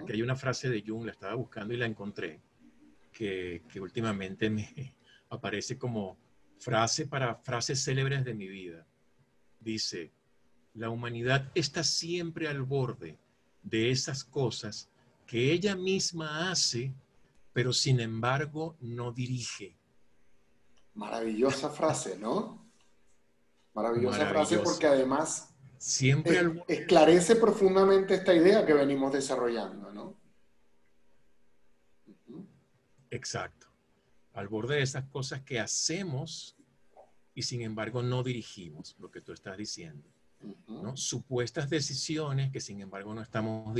Que 0.07 0.13
hay 0.13 0.21
una 0.21 0.37
frase 0.37 0.69
de 0.69 0.81
Jung, 0.81 1.03
la 1.03 1.11
estaba 1.11 1.33
buscando 1.33 1.73
y 1.73 1.77
la 1.77 1.87
encontré, 1.87 2.39
que, 3.11 3.63
que 3.71 3.79
últimamente 3.79 4.49
me 4.49 4.95
aparece 5.29 5.77
como 5.77 6.17
frase 6.59 7.07
para 7.07 7.35
frases 7.35 7.83
célebres 7.83 8.23
de 8.25 8.33
mi 8.33 8.47
vida. 8.47 8.85
Dice, 9.59 10.11
la 10.73 10.89
humanidad 10.89 11.51
está 11.55 11.83
siempre 11.83 12.47
al 12.47 12.63
borde 12.63 13.17
de 13.63 13.91
esas 13.91 14.23
cosas 14.23 14.89
que 15.25 15.51
ella 15.51 15.75
misma 15.75 16.51
hace, 16.51 16.93
pero 17.53 17.73
sin 17.73 17.99
embargo 17.99 18.75
no 18.79 19.11
dirige. 19.11 19.77
Maravillosa 20.95 21.69
frase, 21.69 22.17
¿no? 22.17 22.65
Maravillosa 23.73 24.25
frase 24.27 24.59
porque 24.59 24.87
además 24.87 25.53
siempre 25.77 26.63
esclarece 26.67 27.35
profundamente 27.35 28.15
esta 28.15 28.33
idea 28.33 28.65
que 28.65 28.73
venimos 28.73 29.13
desarrollando, 29.13 29.91
¿no? 29.93 30.15
Exacto. 33.11 33.67
Al 34.33 34.47
borde 34.47 34.75
de 34.75 34.83
esas 34.83 35.05
cosas 35.05 35.41
que 35.41 35.59
hacemos 35.59 36.55
y 37.33 37.43
sin 37.43 37.61
embargo 37.61 38.03
no 38.03 38.23
dirigimos, 38.23 38.95
lo 38.99 39.09
que 39.09 39.21
tú 39.21 39.31
estás 39.33 39.57
diciendo. 39.57 40.07
¿no? 40.67 40.95
Supuestas 40.95 41.69
decisiones 41.69 42.51
que 42.51 42.61
sin 42.61 42.81
embargo 42.81 43.13
no 43.13 43.21
estamos 43.21 43.75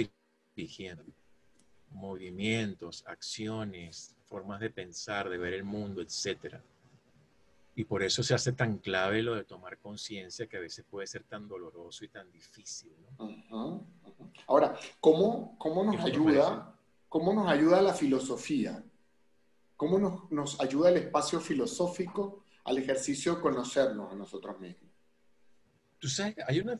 dirigiendo 0.55 1.03
movimientos, 1.91 3.03
acciones, 3.07 4.15
formas 4.25 4.59
de 4.59 4.69
pensar, 4.69 5.29
de 5.29 5.37
ver 5.37 5.53
el 5.53 5.63
mundo, 5.63 6.01
etc. 6.01 6.55
Y 7.75 7.85
por 7.85 8.03
eso 8.03 8.23
se 8.23 8.33
hace 8.33 8.51
tan 8.51 8.77
clave 8.77 9.23
lo 9.23 9.35
de 9.35 9.43
tomar 9.43 9.77
conciencia 9.77 10.47
que 10.47 10.57
a 10.57 10.61
veces 10.61 10.85
puede 10.89 11.07
ser 11.07 11.23
tan 11.23 11.47
doloroso 11.47 12.05
y 12.05 12.09
tan 12.09 12.31
difícil. 12.31 12.93
Ahora, 14.47 14.77
¿cómo, 14.99 15.57
cómo 15.57 15.83
nos 15.83 16.03
ayuda, 16.03 16.75
cómo 17.07 17.33
nos 17.33 17.47
ayuda 17.49 17.81
la 17.81 17.93
filosofía? 17.93 18.83
¿Cómo 19.79 19.97
nos, 19.97 20.29
nos 20.29 20.59
ayuda 20.59 20.89
el 20.89 20.97
espacio 20.97 21.39
filosófico 21.39 22.43
al 22.65 22.79
ejercicio 22.79 23.35
de 23.35 23.41
conocernos 23.41 24.11
a 24.11 24.15
nosotros 24.17 24.59
mismos? 24.59 24.91
Tú 25.97 26.09
sabes, 26.09 26.35
hay 26.45 26.59
una 26.59 26.77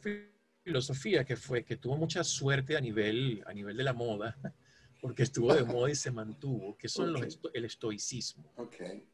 filosofía 0.66 1.24
que 1.24 1.38
fue 1.38 1.64
que 1.64 1.78
tuvo 1.78 1.96
mucha 1.96 2.26
suerte 2.26 2.76
a 2.76 2.82
nivel 2.82 3.42
a 3.46 3.54
nivel 3.54 3.78
de 3.78 3.84
la 3.86 3.94
moda 3.94 4.36
porque 5.02 5.24
estuvo 5.24 5.54
de 5.54 5.64
moda 5.64 5.90
y 5.90 5.96
se 5.96 6.12
mantuvo, 6.12 6.76
que 6.76 6.90
son 6.90 7.14
los 7.14 7.40
el 7.54 7.64
estoicismo. 7.64 8.52
Okay. 8.58 9.08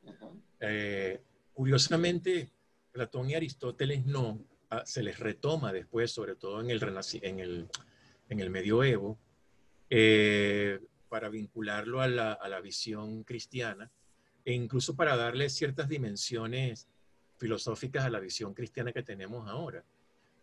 Eh, 0.62 1.21
curiosamente, 1.54 2.50
Platón 2.91 3.30
y 3.30 3.36
Aristóteles 3.36 4.04
no, 4.04 4.43
ah, 4.71 4.82
se 4.84 5.04
les 5.04 5.19
retoma 5.19 5.71
después, 5.71 6.12
sobre 6.12 6.36
todo 6.36 6.60
en 6.60 6.71
el, 6.71 6.82
en 7.21 7.39
el, 7.39 7.67
en 8.30 8.39
el 8.39 8.50
medioevo, 8.50 9.19
eh, 9.91 10.80
para 11.15 11.30
vincularlo 11.30 12.01
a 12.01 12.10
la, 12.10 12.34
a 12.34 12.49
la, 12.49 12.60
visión 12.60 13.23
cristiana 13.23 13.89
e 14.43 14.51
incluso 14.51 14.97
para 14.97 15.15
darle 15.15 15.49
ciertas 15.49 15.88
dimensiones 15.88 16.89
filosóficas 17.38 18.04
a 18.04 18.10
la 18.10 18.19
visión 18.19 18.54
cristiana 18.54 18.91
que 18.91 19.01
tenemos 19.01 19.47
ahora. 19.47 19.82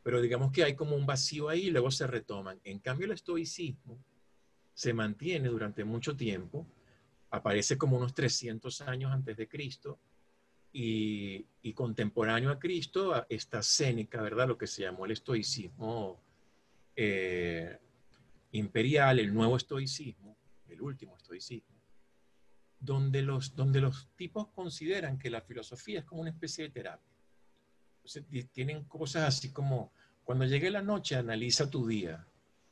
Pero 0.02 0.22
digamos 0.22 0.50
que 0.50 0.64
hay 0.64 0.74
como 0.74 0.96
un 0.96 1.04
vacío 1.04 1.50
ahí 1.50 1.66
y 1.66 1.70
luego 1.70 1.90
se 1.90 2.06
retoman. 2.06 2.58
En 2.64 2.78
cambio, 2.78 3.04
el 3.04 3.12
estoicismo 3.12 4.02
se 4.72 4.94
mantiene 4.94 5.50
durante 5.50 5.84
mucho 5.84 6.16
tiempo, 6.16 6.66
aparece 7.28 7.76
como 7.76 7.98
unos 7.98 8.14
300 8.14 8.80
años 8.80 9.12
antes 9.12 9.36
de 9.36 9.48
Cristo 9.48 9.98
y, 10.72 11.44
contemporáneo 11.74 12.50
a 12.50 12.58
Cristo 12.58 13.26
está 13.28 13.62
Séneca, 13.62 14.22
¿verdad? 14.22 14.48
Lo 14.48 14.56
que 14.56 14.66
se 14.66 14.80
llamó 14.80 15.04
el 15.04 15.10
estoicismo 15.10 16.18
eh, 16.96 17.76
imperial, 18.52 19.18
el 19.18 19.34
nuevo 19.34 19.58
estoicismo, 19.58 20.32
el 20.72 20.82
último 20.82 21.16
estoicismo, 21.16 21.76
donde 22.78 23.22
los, 23.22 23.54
donde 23.54 23.80
los 23.80 24.08
tipos 24.16 24.48
consideran 24.48 25.18
que 25.18 25.30
la 25.30 25.40
filosofía 25.40 26.00
es 26.00 26.04
como 26.04 26.22
una 26.22 26.30
especie 26.30 26.64
de 26.64 26.70
terapia. 26.70 27.12
tienen 28.52 28.84
cosas 28.84 29.22
así 29.24 29.52
como, 29.52 29.92
cuando 30.24 30.44
llegue 30.44 30.70
la 30.70 30.82
noche, 30.82 31.16
analiza 31.16 31.70
tu 31.70 31.86
día, 31.86 32.26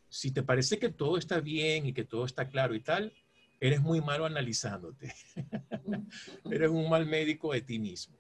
si 0.09 0.33
te 0.33 0.43
parece 0.43 0.79
que 0.79 0.91
todo 0.91 1.17
está 1.17 1.41
bien 1.41 1.87
y 1.87 1.93
que 1.93 2.05
todo 2.05 2.25
está 2.25 2.49
claro 2.49 2.75
y 2.75 2.81
tal, 2.81 3.13
eres 3.61 3.81
muy 3.81 4.01
malo 4.01 4.27
analizándote. 4.27 5.15
eres 6.51 6.69
un 6.69 6.91
mal 6.91 7.07
médico 7.07 7.53
de 7.53 7.61
ti 7.61 7.79
mismo, 7.79 8.17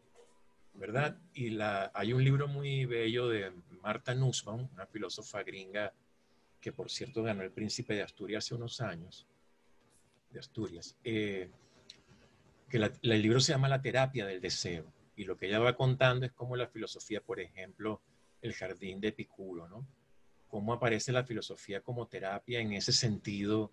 ¿verdad? 0.75 1.19
Y 1.35 1.59
hay 1.61 2.13
un 2.13 2.23
libro 2.23 2.47
muy 2.47 2.85
bello 2.85 3.29
de 3.29 3.53
Marta 3.83 4.15
Nussbaum, 4.15 4.69
una 4.73 4.87
filósofa 4.87 5.43
gringa 5.43 5.93
que 6.61 6.73
por 6.73 6.91
cierto 6.91 7.23
ganó 7.23 7.43
el 7.43 7.51
Príncipe 7.51 7.95
de 7.95 8.03
Asturias 8.03 8.45
hace 8.45 8.55
unos 8.55 8.81
años, 8.81 9.27
de 10.31 10.41
Asturias, 10.41 10.97
eh, 11.05 11.51
que 12.69 12.77
el 12.77 13.23
libro 13.23 13.41
se 13.41 13.53
llama 13.53 13.69
La 13.69 13.83
terapia 13.83 14.27
del 14.27 14.41
deseo. 14.41 14.85
Y 15.17 15.25
lo 15.25 15.37
que 15.37 15.47
ella 15.47 15.59
va 15.59 15.77
contando 15.77 16.25
es 16.25 16.33
cómo 16.33 16.57
la 16.57 16.69
filosofía, 16.69 17.21
por 17.21 17.41
ejemplo, 17.41 18.01
el 18.41 18.55
jardín 18.55 19.01
de 19.01 19.09
Epicuro, 19.09 19.69
¿no? 19.69 19.87
cómo 20.51 20.73
aparece 20.73 21.13
la 21.13 21.25
filosofía 21.25 21.81
como 21.81 22.09
terapia 22.09 22.61
en 22.61 22.73
ese 22.73 22.93
sentido 22.93 23.71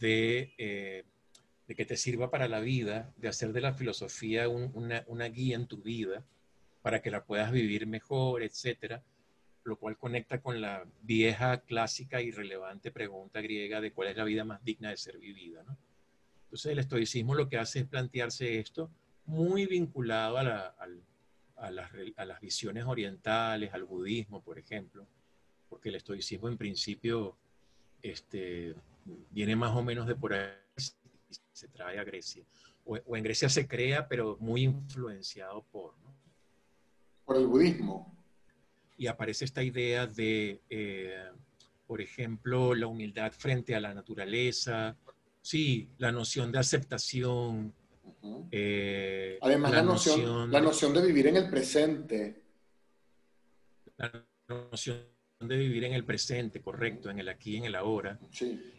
eh, 0.00 1.04
de, 1.66 1.74
que 1.74 1.84
te 1.84 1.96
sirva 1.96 2.30
para 2.30 2.48
la 2.48 2.60
vida, 2.60 3.12
de 3.18 3.28
hacer 3.28 3.52
de 3.52 3.60
la 3.60 3.74
filosofía 3.74 4.48
una, 4.48 5.28
guía 5.28 5.56
en 5.56 5.66
tu 5.66 5.82
vida 5.82 6.24
para 6.82 7.00
que 7.02 7.10
la 7.10 7.24
puedas 7.24 7.52
vivir 7.52 7.86
mejor, 7.86 8.42
etcétera, 8.42 9.02
lo 9.64 9.76
cual 9.78 9.96
conecta 9.96 10.40
con 10.40 10.60
la 10.60 10.84
vieja, 11.02 11.60
clásica 11.60 12.20
y 12.20 12.30
relevante 12.30 12.90
pregunta 12.90 13.40
griega 13.40 13.80
de 13.80 13.92
cuál 13.92 14.08
es 14.08 14.16
la 14.16 14.24
vida 14.24 14.44
más 14.44 14.64
digna 14.64 14.90
de 14.90 14.96
ser 14.96 15.18
vivida. 15.18 15.64
Entonces 16.54 16.70
el 16.70 16.78
estoicismo 16.78 17.34
lo 17.34 17.48
que 17.48 17.58
hace 17.58 17.80
es 17.80 17.86
plantearse 17.86 18.60
esto 18.60 18.88
muy 19.26 19.66
vinculado 19.66 20.38
a, 20.38 20.76
a 21.56 21.70
las 22.24 22.40
visiones 22.40 22.84
orientales, 22.84 23.74
al 23.74 23.82
budismo, 23.82 24.40
por 24.40 24.56
ejemplo, 24.56 25.04
porque 25.68 25.88
el 25.88 25.96
estoicismo 25.96 26.46
en 26.46 26.56
principio 26.56 27.36
este, 28.00 28.76
viene 29.32 29.56
más 29.56 29.74
o 29.74 29.82
menos 29.82 30.06
de 30.06 30.14
por 30.14 30.32
ahí, 30.32 30.52
se 31.52 31.66
trae 31.66 31.98
a 31.98 32.04
Grecia. 32.04 32.44
O, 32.84 33.16
en 33.16 33.24
Grecia 33.24 33.48
se 33.48 33.66
crea, 33.66 34.06
pero 34.06 34.36
muy 34.38 34.62
influenciado 34.62 35.64
por... 35.72 35.94
Por 37.24 37.36
el 37.36 37.48
budismo. 37.48 38.16
Y 38.96 39.08
aparece 39.08 39.44
esta 39.44 39.64
idea 39.64 40.06
de, 40.06 40.60
eh, 40.70 41.30
por 41.88 42.00
ejemplo, 42.00 42.76
la 42.76 42.86
humildad 42.86 43.32
frente 43.32 43.74
a 43.74 43.80
la 43.80 43.92
naturaleza, 43.92 44.96
sí, 45.44 45.90
la 45.98 46.10
noción 46.10 46.50
de 46.50 46.58
aceptación. 46.58 47.72
Eh, 48.50 49.38
Además, 49.42 49.72
la, 49.72 49.82
noción, 49.82 50.50
la 50.50 50.60
noción 50.60 50.94
de 50.94 51.06
vivir 51.06 51.26
en 51.26 51.36
el 51.36 51.50
presente. 51.50 52.42
La 53.98 54.24
noción 54.48 55.04
de 55.40 55.56
vivir 55.58 55.84
en 55.84 55.92
el 55.92 56.04
presente, 56.04 56.62
correcto, 56.62 57.10
en 57.10 57.18
el 57.18 57.28
aquí, 57.28 57.58
en 57.58 57.66
el 57.66 57.74
ahora. 57.74 58.18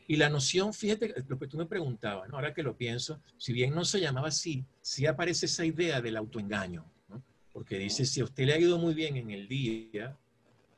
Y 0.07 0.15
la 0.15 0.29
noción, 0.29 0.73
fíjate, 0.73 1.13
lo 1.27 1.37
que 1.37 1.47
tú 1.47 1.57
me 1.57 1.67
preguntabas, 1.67 2.31
ahora 2.31 2.53
que 2.53 2.63
lo 2.63 2.75
pienso, 2.75 3.21
si 3.37 3.53
bien 3.53 3.73
no 3.75 3.85
se 3.85 4.01
llamaba 4.01 4.29
así, 4.29 4.65
sí 4.81 5.05
aparece 5.05 5.45
esa 5.45 5.63
idea 5.63 6.01
del 6.01 6.17
autoengaño, 6.17 6.83
porque 7.53 7.77
dice, 7.77 8.05
si 8.05 8.21
a 8.21 8.23
usted 8.23 8.45
le 8.45 8.53
ha 8.53 8.59
ido 8.59 8.79
muy 8.79 8.95
bien 8.95 9.17
en 9.17 9.29
el 9.29 9.47
día, 9.47 10.17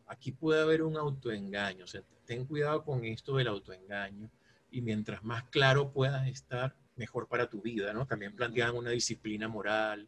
aquí 0.06 0.34
puede 0.34 0.62
haber 0.62 0.84
un 0.84 0.98
autoengaño, 0.98 1.86
o 1.86 1.88
sea, 1.88 2.04
ten 2.26 2.46
cuidado 2.46 2.84
con 2.84 3.06
esto 3.06 3.38
del 3.38 3.48
autoengaño 3.48 4.30
y 4.72 4.82
mientras 4.82 5.24
más 5.24 5.44
claro 5.46 5.92
puedas 5.92 6.28
estar, 6.28 6.76
mejor 6.96 7.28
para 7.28 7.50
tu 7.50 7.62
vida, 7.62 7.94
¿no? 7.94 8.06
También 8.06 8.36
plantean 8.36 8.76
una 8.76 8.90
disciplina 8.90 9.48
moral, 9.48 10.08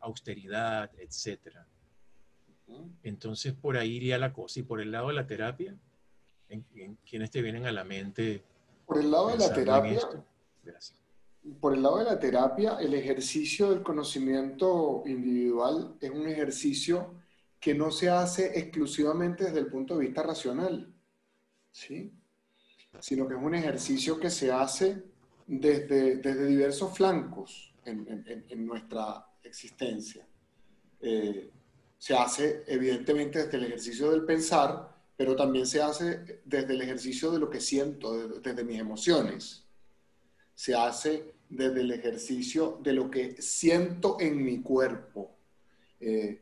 austeridad, 0.00 0.90
etcétera. 0.98 1.66
Entonces, 3.02 3.52
por 3.52 3.76
ahí 3.76 3.96
iría 3.96 4.18
la 4.18 4.32
cosa. 4.32 4.60
Y 4.60 4.62
por 4.62 4.80
el 4.80 4.90
lado 4.90 5.08
de 5.08 5.14
la 5.14 5.26
terapia, 5.26 5.76
¿en, 6.48 6.96
quiénes 7.08 7.30
te 7.30 7.42
vienen 7.42 7.66
a 7.66 7.72
la 7.72 7.84
mente? 7.84 8.42
Por 8.86 8.98
el 8.98 9.10
lado 9.10 9.28
de 9.28 9.38
la 9.38 9.52
terapia, 9.52 10.00
por 11.60 11.74
el 11.74 11.82
lado 11.82 11.98
de 11.98 12.04
la 12.04 12.18
terapia, 12.18 12.76
el 12.80 12.94
ejercicio 12.94 13.70
del 13.70 13.82
conocimiento 13.82 15.02
individual 15.06 15.96
es 16.00 16.10
un 16.10 16.26
ejercicio 16.28 17.14
que 17.58 17.74
no 17.74 17.90
se 17.90 18.08
hace 18.08 18.58
exclusivamente 18.58 19.44
desde 19.44 19.60
el 19.60 19.66
punto 19.66 19.96
de 19.96 20.06
vista 20.06 20.22
racional, 20.22 20.94
¿sí? 21.70 22.12
Sino 22.98 23.28
que 23.28 23.34
es 23.34 23.40
un 23.40 23.54
ejercicio 23.54 24.18
que 24.18 24.30
se 24.30 24.50
hace 24.50 25.02
desde, 25.46 26.16
desde 26.16 26.46
diversos 26.46 26.96
flancos 26.96 27.72
en, 27.84 28.44
en, 28.48 28.66
nuestra 28.66 29.26
existencia. 29.42 30.26
Eh, 31.00 31.50
se 31.98 32.14
hace 32.14 32.64
evidentemente 32.66 33.44
desde 33.44 33.56
el 33.58 33.64
ejercicio 33.64 34.10
del 34.10 34.24
pensar, 34.24 34.96
pero 35.16 35.36
también 35.36 35.66
se 35.66 35.82
hace 35.82 36.40
desde 36.44 36.74
el 36.74 36.82
ejercicio 36.82 37.30
de 37.30 37.38
lo 37.38 37.50
que 37.50 37.60
siento, 37.60 38.40
desde, 38.40 38.64
mis 38.64 38.78
emociones. 38.78 39.64
Se 40.54 40.74
hace 40.74 41.34
desde 41.48 41.80
el 41.80 41.90
ejercicio 41.90 42.78
de 42.82 42.92
lo 42.92 43.10
que 43.10 43.40
siento 43.42 44.16
en 44.20 44.42
mi 44.42 44.62
cuerpo. 44.62 45.36
Eh, 46.00 46.40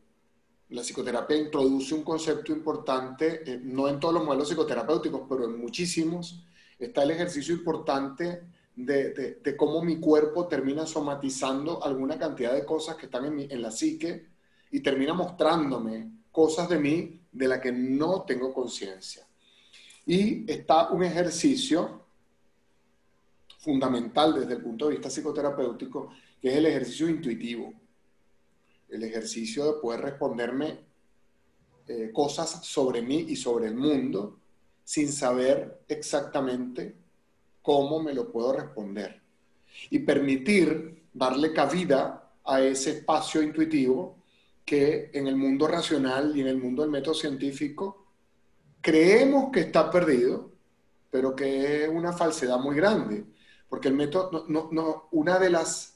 la 0.69 0.81
psicoterapia 0.81 1.35
introduce 1.35 1.95
un 1.95 2.03
concepto 2.03 2.51
importante, 2.51 3.41
eh, 3.45 3.59
no 3.63 3.87
en 3.87 3.99
todos 3.99 4.13
los 4.13 4.23
modelos 4.23 4.49
psicoterapéuticos, 4.49 5.21
pero 5.27 5.45
en 5.45 5.59
muchísimos, 5.59 6.43
está 6.77 7.03
el 7.03 7.11
ejercicio 7.11 7.55
importante 7.55 8.43
de, 8.75 9.55
cómo 9.57 9.83
mi 9.83 9.99
cuerpo 9.99 10.47
termina 10.47 10.85
somatizando 10.85 11.83
alguna 11.83 12.17
cantidad 12.17 12.53
de 12.53 12.65
cosas 12.65 12.95
que 12.95 13.07
están 13.07 13.25
en, 13.25 13.51
en 13.51 13.61
la 13.61 13.71
psique 13.71 14.27
y 14.71 14.79
termina 14.79 15.13
mostrándome 15.13 16.11
cosas 16.31 16.69
de 16.69 16.79
mí 16.79 17.19
de 17.31 17.47
las 17.47 17.59
que 17.59 17.71
no 17.71 18.21
tengo 18.21 18.53
conciencia. 18.53 19.25
Y 20.05 20.49
está 20.49 20.89
un 20.89 21.03
ejercicio 21.03 22.05
fundamental 23.59 24.33
desde 24.33 24.53
el 24.53 24.61
punto 24.61 24.85
de 24.85 24.91
vista 24.91 25.09
psicoterapéutico, 25.09 26.13
que 26.41 26.49
es 26.49 26.55
el 26.55 26.65
ejercicio 26.65 27.09
intuitivo. 27.09 27.73
El 28.89 29.03
ejercicio 29.03 29.65
de 29.65 29.81
poder 29.81 30.01
responderme 30.01 30.79
eh, 31.87 32.11
cosas 32.13 32.65
sobre 32.65 33.01
mí 33.01 33.25
y 33.29 33.35
sobre 33.35 33.67
el 33.67 33.75
mundo 33.75 34.39
sin 34.83 35.11
saber 35.11 35.81
exactamente 35.87 36.95
cómo 37.61 38.01
me 38.01 38.13
lo 38.13 38.31
puedo 38.31 38.53
responder. 38.53 39.21
Y 39.89 39.99
permitir 39.99 41.03
darle 41.13 41.53
cabida 41.53 42.31
a 42.43 42.61
ese 42.61 42.91
espacio 42.91 43.41
intuitivo 43.41 44.17
que 44.65 45.09
en 45.13 45.27
el 45.27 45.35
mundo 45.35 45.67
racional 45.67 46.35
y 46.35 46.41
en 46.41 46.47
el 46.47 46.57
mundo 46.57 46.81
del 46.81 46.91
método 46.91 47.13
científico 47.13 48.05
creemos 48.81 49.51
que 49.51 49.61
está 49.61 49.89
perdido, 49.89 50.51
pero 51.09 51.35
que 51.35 51.83
es 51.83 51.89
una 51.89 52.13
falsedad 52.13 52.59
muy 52.59 52.75
grande, 52.75 53.25
porque 53.67 53.87
el 53.87 53.95
método, 53.95 54.45
no, 54.47 54.69
no, 54.71 55.07
una, 55.11 55.39
de 55.39 55.49
las, 55.49 55.88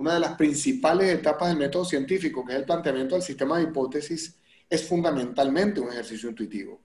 una 0.00 0.14
de 0.14 0.20
las 0.20 0.34
principales 0.34 1.12
etapas 1.12 1.50
del 1.50 1.58
método 1.58 1.84
científico, 1.84 2.42
que 2.42 2.54
es 2.54 2.58
el 2.58 2.64
planteamiento 2.64 3.16
del 3.16 3.22
sistema 3.22 3.58
de 3.58 3.64
hipótesis, 3.64 4.34
es 4.66 4.88
fundamentalmente 4.88 5.78
un 5.78 5.90
ejercicio 5.90 6.30
intuitivo. 6.30 6.80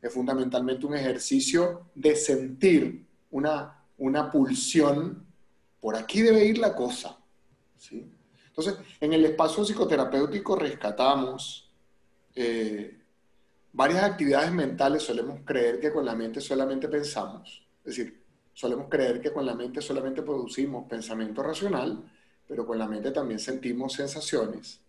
Es 0.00 0.14
fundamentalmente 0.14 0.86
un 0.86 0.94
ejercicio 0.94 1.90
de 1.92 2.14
sentir 2.14 3.04
una, 3.32 3.82
una 3.98 4.30
pulsión, 4.30 5.26
por 5.80 5.96
aquí 5.96 6.22
debe 6.22 6.44
ir 6.44 6.58
la 6.58 6.72
cosa. 6.72 7.18
¿sí? 7.76 8.08
Entonces, 8.46 8.76
en 9.00 9.12
el 9.12 9.24
espacio 9.24 9.64
psicoterapéutico 9.64 10.54
rescatamos 10.54 11.68
eh, 12.36 12.96
varias 13.72 14.04
actividades 14.04 14.52
mentales. 14.52 15.02
Solemos 15.02 15.40
creer 15.44 15.80
que 15.80 15.90
con 15.90 16.04
la 16.04 16.14
mente 16.14 16.40
solamente 16.40 16.86
pensamos. 16.86 17.66
Es 17.84 17.96
decir, 17.96 18.22
solemos 18.54 18.86
creer 18.88 19.20
que 19.20 19.32
con 19.32 19.44
la 19.44 19.56
mente 19.56 19.82
solamente 19.82 20.22
producimos 20.22 20.88
pensamiento 20.88 21.42
racional, 21.42 22.04
pero 22.50 22.66
con 22.66 22.76
la 22.76 22.88
mente 22.88 23.12
también 23.12 23.38
sentimos 23.38 23.92
sensaciones, 23.92 24.80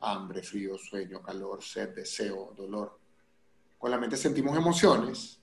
hambre, 0.00 0.42
frío, 0.42 0.76
sueño, 0.76 1.22
calor, 1.22 1.62
sed, 1.62 1.94
deseo, 1.94 2.52
dolor. 2.54 2.98
Con 3.78 3.90
la 3.90 3.96
mente 3.96 4.18
sentimos 4.18 4.54
emociones 4.54 5.40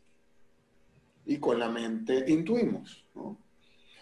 y 1.26 1.40
con 1.40 1.58
la 1.58 1.68
mente 1.68 2.26
intuimos. 2.28 3.08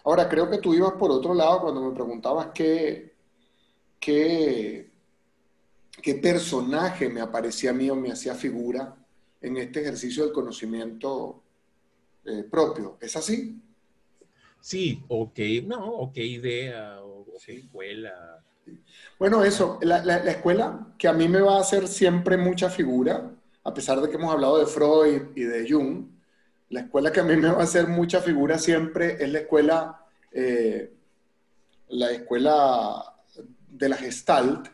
Ahora, 0.04 0.28
creo 0.28 0.50
que 0.50 0.58
tú 0.58 0.74
ibas 0.74 0.91
por 1.00 1.10
otro 1.10 1.34
lado 1.34 1.62
cuando 1.62 1.82
me 1.82 1.96
preguntabas 1.96 2.50
qué, 2.54 3.15
qué, 3.98 4.91
qué 6.02 6.15
personaje 6.15 7.08
me 7.08 7.22
aparecía 7.22 7.70
a 7.70 7.74
mí 7.74 7.89
o 7.89 7.96
me 7.96 8.12
hacía 8.12 8.36
figura 8.36 8.98
en 9.39 9.56
este 9.56 9.80
ejercicio 9.80 10.26
del 10.26 10.34
conocimiento 10.34 11.41
eh, 12.26 12.43
propio. 12.43 12.98
¿Es 13.00 13.15
así? 13.15 13.62
Sí, 14.68 15.02
o 15.08 15.32
qué, 15.34 15.62
no, 15.62 15.80
o 15.82 16.12
qué 16.12 16.26
idea, 16.26 17.00
o, 17.02 17.26
qué 17.46 17.60
escuela. 17.60 18.44
Bueno, 19.18 19.42
eso, 19.46 19.80
la, 19.82 20.04
la, 20.04 20.18
escuela 20.30 20.90
que 20.98 21.08
a 21.08 21.14
mí 21.14 21.30
me 21.30 21.40
va 21.40 21.56
a 21.56 21.62
hacer 21.62 21.88
siempre 21.88 22.36
mucha 22.36 22.70
figura, 22.70 23.32
a 23.64 23.74
pesar 23.74 24.02
de 24.02 24.10
que 24.10 24.18
hemos 24.18 24.34
hablado 24.34 24.58
de 24.60 24.66
Freud 24.66 25.22
y 25.38 25.44
de 25.44 25.72
Jung, 25.72 26.08
la 26.68 26.82
escuela 26.82 27.14
que 27.14 27.22
a 27.22 27.24
mí 27.24 27.38
me 27.38 27.48
va 27.48 27.62
a 27.62 27.64
hacer 27.64 27.88
mucha 27.88 28.20
figura 28.20 28.60
siempre 28.60 29.16
es 29.24 29.32
la 29.32 29.40
escuela, 29.40 30.06
eh, 30.34 30.92
la 31.88 32.12
escuela 32.12 33.16
de 33.70 33.88
la 33.88 33.96
Gestalt, 33.96 34.68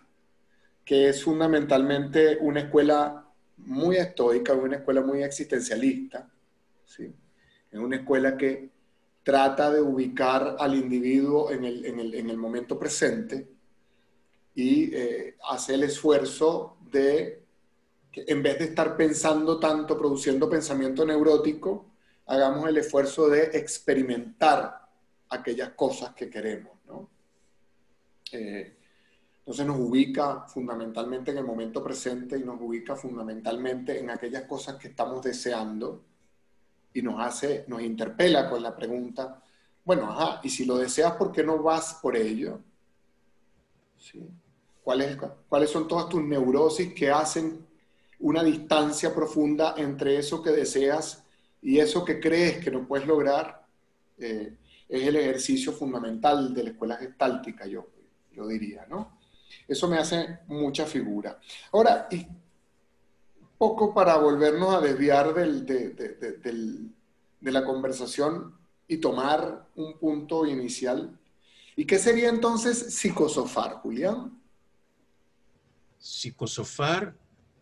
que 0.83 1.09
es 1.09 1.23
fundamentalmente 1.23 2.39
una 2.41 2.61
escuela 2.61 3.27
muy 3.57 3.97
estoica, 3.97 4.53
una 4.53 4.77
escuela 4.77 5.01
muy 5.01 5.21
existencialista. 5.21 6.27
¿sí? 6.83 7.13
Es 7.71 7.79
una 7.79 7.97
escuela 7.97 8.35
que 8.35 8.73
trata 9.23 9.71
de 9.71 9.81
ubicar 9.81 10.57
al 10.59 10.75
individuo 10.75 11.49
en 11.49 11.63
el, 11.63 11.85
en 11.85 11.99
el, 11.99 12.13
en 12.13 12.29
el 12.29 12.37
momento 12.37 12.77
presente 12.77 13.47
y 14.55 14.93
eh, 14.93 15.37
hace 15.49 15.75
el 15.75 15.83
esfuerzo 15.83 16.77
de 16.91 17.43
en 18.15 18.43
vez 18.43 18.59
de 18.59 18.65
estar 18.65 18.95
pensando 18.95 19.59
tanto, 19.59 19.97
produciendo 19.97 20.47
pensamiento 20.47 21.03
neurótico, 21.03 21.87
hagamos 22.27 22.69
el 22.69 22.77
esfuerzo 22.77 23.27
de 23.27 23.45
experimentar 23.57 24.87
aquellas 25.29 25.69
cosas 25.71 26.13
que 26.13 26.29
queremos. 26.29 26.73
¿no? 26.85 27.09
Eh, 28.31 28.77
entonces 29.39 29.65
nos 29.65 29.79
ubica 29.79 30.41
fundamentalmente 30.47 31.31
en 31.31 31.39
el 31.39 31.43
momento 31.43 31.83
presente 31.83 32.37
y 32.37 32.43
nos 32.43 32.61
ubica 32.61 32.95
fundamentalmente 32.95 33.99
en 33.99 34.09
aquellas 34.09 34.43
cosas 34.43 34.75
que 34.75 34.89
estamos 34.89 35.23
deseando 35.23 36.03
y 36.93 37.01
nos 37.01 37.19
hace, 37.19 37.65
nos 37.67 37.81
interpela 37.81 38.49
con 38.49 38.61
la 38.61 38.75
pregunta, 38.75 39.41
bueno, 39.85 40.09
ajá, 40.09 40.39
y 40.43 40.49
si 40.49 40.65
lo 40.65 40.77
deseas, 40.77 41.13
¿por 41.13 41.31
qué 41.31 41.43
no 41.43 41.61
vas 41.61 41.99
por 42.01 42.15
ello? 42.15 42.61
¿Cuáles, 44.83 45.17
¿Cuáles 45.49 45.69
son 45.69 45.87
todas 45.87 46.07
tus 46.07 46.23
neurosis 46.23 46.93
que 46.93 47.09
hacen 47.09 47.65
una 48.19 48.43
distancia 48.43 49.13
profunda 49.13 49.75
entre 49.77 50.17
eso 50.17 50.41
que 50.41 50.51
deseas 50.51 51.23
y 51.61 51.79
eso 51.79 52.05
que 52.05 52.19
crees 52.19 52.63
que 52.63 52.71
no 52.71 52.87
puedes 52.87 53.07
lograr? 53.07 53.65
Eh, 54.17 54.55
es 54.87 55.07
el 55.07 55.15
ejercicio 55.15 55.73
fundamental 55.73 56.53
de 56.53 56.63
la 56.63 56.69
escuela 56.69 56.97
gestáltica, 56.97 57.65
yo, 57.65 57.87
yo 58.31 58.47
diría, 58.47 58.85
¿no? 58.89 59.19
Eso 59.67 59.87
me 59.87 59.97
hace 59.97 60.39
mucha 60.47 60.85
figura. 60.85 61.39
Ahora, 61.71 62.07
poco 63.63 63.93
para 63.93 64.17
volvernos 64.17 64.75
a 64.75 64.81
desviar 64.81 65.33
de, 65.33 66.91
la 67.39 67.63
conversación 67.63 68.53
y 68.89 68.97
tomar 68.97 69.69
un 69.75 69.97
punto 69.97 70.45
inicial. 70.45 71.17
¿Y 71.77 71.85
qué 71.85 71.97
sería 71.97 72.27
entonces 72.27 72.93
psicosofar, 72.93 73.75
Julián? 73.75 74.37
Psicosofar, 75.97 77.15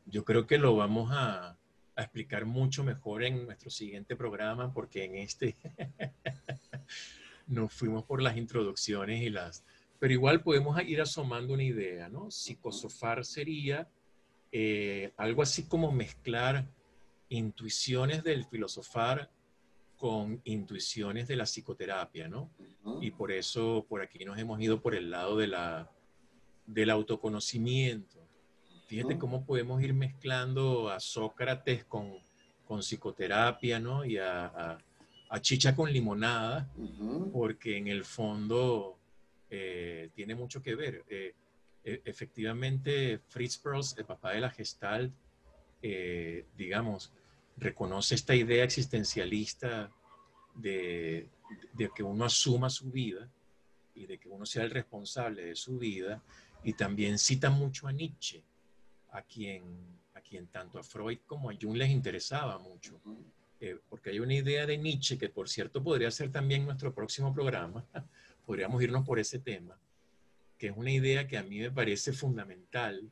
yo 0.07 0.25
creo 0.25 0.47
que 0.47 0.57
lo 0.57 0.75
vamos 0.75 1.11
a, 1.11 1.55
a 1.95 2.01
explicar 2.01 2.45
mucho 2.45 2.83
mejor 2.83 3.23
en 3.23 3.45
nuestro 3.45 3.69
siguiente 3.69 4.15
programa, 4.15 4.73
porque 4.73 5.03
en 5.03 5.17
este 5.17 5.55
nos 7.45 7.71
fuimos 7.71 8.05
por 8.05 8.23
las 8.23 8.37
introducciones 8.37 9.21
y 9.21 9.29
las, 9.29 9.63
pero 9.99 10.13
igual 10.13 10.41
podemos 10.41 10.81
ir 10.81 10.99
asomando 10.99 11.53
una 11.53 11.63
idea, 11.63 12.09
¿no? 12.09 12.31
Psicosofar 12.31 13.23
sería 13.23 13.87
eh, 14.51 15.13
algo 15.17 15.41
así 15.41 15.63
como 15.63 15.91
mezclar 15.91 16.67
intuiciones 17.29 18.23
del 18.23 18.45
filosofar 18.45 19.31
con 19.97 20.41
intuiciones 20.45 21.27
de 21.27 21.35
la 21.35 21.45
psicoterapia, 21.45 22.27
¿no? 22.27 22.49
Y 23.01 23.11
por 23.11 23.31
eso 23.31 23.85
por 23.87 24.01
aquí 24.01 24.25
nos 24.25 24.37
hemos 24.39 24.59
ido 24.59 24.81
por 24.81 24.95
el 24.95 25.11
lado 25.11 25.37
de 25.37 25.47
la, 25.47 25.91
del 26.65 26.89
autoconocimiento. 26.89 28.19
Fíjate 28.87 29.17
cómo 29.17 29.45
podemos 29.45 29.81
ir 29.83 29.93
mezclando 29.93 30.89
a 30.89 30.99
Sócrates 30.99 31.85
con, 31.85 32.17
con 32.65 32.79
psicoterapia, 32.79 33.79
¿no? 33.79 34.03
Y 34.03 34.17
a, 34.17 34.77
a, 35.29 35.39
chicha 35.39 35.75
con 35.75 35.93
limonada, 35.93 36.69
porque 37.31 37.77
en 37.77 37.87
el 37.87 38.03
fondo 38.03 38.97
eh, 39.49 40.09
tiene 40.13 40.35
mucho 40.35 40.61
que 40.61 40.75
ver. 40.75 41.05
Eh, 41.07 41.35
e, 41.83 42.01
efectivamente, 42.05 43.19
Fritz 43.27 43.57
Perls, 43.57 43.97
el 43.97 44.05
papá 44.05 44.31
de 44.31 44.41
la 44.41 44.49
Gestalt, 44.49 45.13
eh, 45.81 46.45
digamos, 46.55 47.11
reconoce 47.57 48.15
esta 48.15 48.35
idea 48.35 48.63
existencialista 48.63 49.91
de, 50.55 51.29
que 51.95 52.03
uno 52.03 52.25
asuma 52.25 52.69
su 52.69 52.91
vida 52.91 53.29
y 53.95 54.05
de 54.05 54.17
que 54.17 54.29
uno 54.29 54.45
sea 54.45 54.63
el 54.63 54.71
responsable 54.71 55.45
de 55.45 55.55
su 55.55 55.77
vida, 55.77 56.21
y 56.63 56.73
también 56.73 57.17
cita 57.17 57.49
mucho 57.49 57.87
a 57.87 57.91
Nietzsche, 57.91 58.43
a 59.11 59.23
quien, 59.23 59.63
a 60.13 60.21
quien 60.21 60.47
tanto 60.47 60.79
a 60.79 60.83
Freud 60.83 61.19
como 61.25 61.49
a 61.49 61.55
Jung 61.59 61.75
les 61.75 61.89
interesaba 61.89 62.57
mucho. 62.59 63.01
porque 63.89 64.11
hay 64.11 64.19
una 64.19 64.33
idea 64.33 64.65
de 64.65 64.77
Nietzsche 64.77 65.17
que, 65.17 65.29
por 65.29 65.49
cierto, 65.49 65.83
podría 65.83 66.09
ser 66.11 66.31
también 66.31 66.65
nuestro 66.65 66.93
próximo 66.93 67.33
programa, 67.33 67.85
podríamos 68.45 68.81
irnos 68.81 69.05
por 69.05 69.19
ese 69.19 69.39
tema, 69.39 69.77
que 70.61 70.67
es 70.67 70.77
una 70.77 70.91
idea 70.91 71.27
que 71.27 71.39
a 71.39 71.43
mí 71.43 71.57
me 71.57 71.71
parece 71.71 72.13
fundamental 72.13 73.11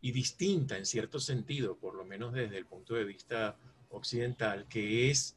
y 0.00 0.10
distinta 0.10 0.78
en 0.78 0.86
cierto 0.86 1.20
sentido, 1.20 1.76
por 1.76 1.94
lo 1.94 2.06
menos 2.06 2.32
desde 2.32 2.56
el 2.56 2.64
punto 2.64 2.94
de 2.94 3.04
vista 3.04 3.58
occidental, 3.90 4.66
que 4.68 5.10
es, 5.10 5.36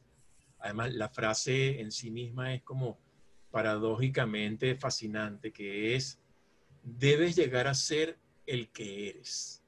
además 0.60 0.94
la 0.94 1.10
frase 1.10 1.82
en 1.82 1.92
sí 1.92 2.10
misma 2.10 2.54
es 2.54 2.62
como 2.62 2.98
paradójicamente 3.50 4.76
fascinante, 4.76 5.52
que 5.52 5.94
es, 5.94 6.18
debes 6.82 7.36
llegar 7.36 7.66
a 7.66 7.74
ser 7.74 8.16
el 8.46 8.70
que 8.70 9.10
eres. 9.10 9.62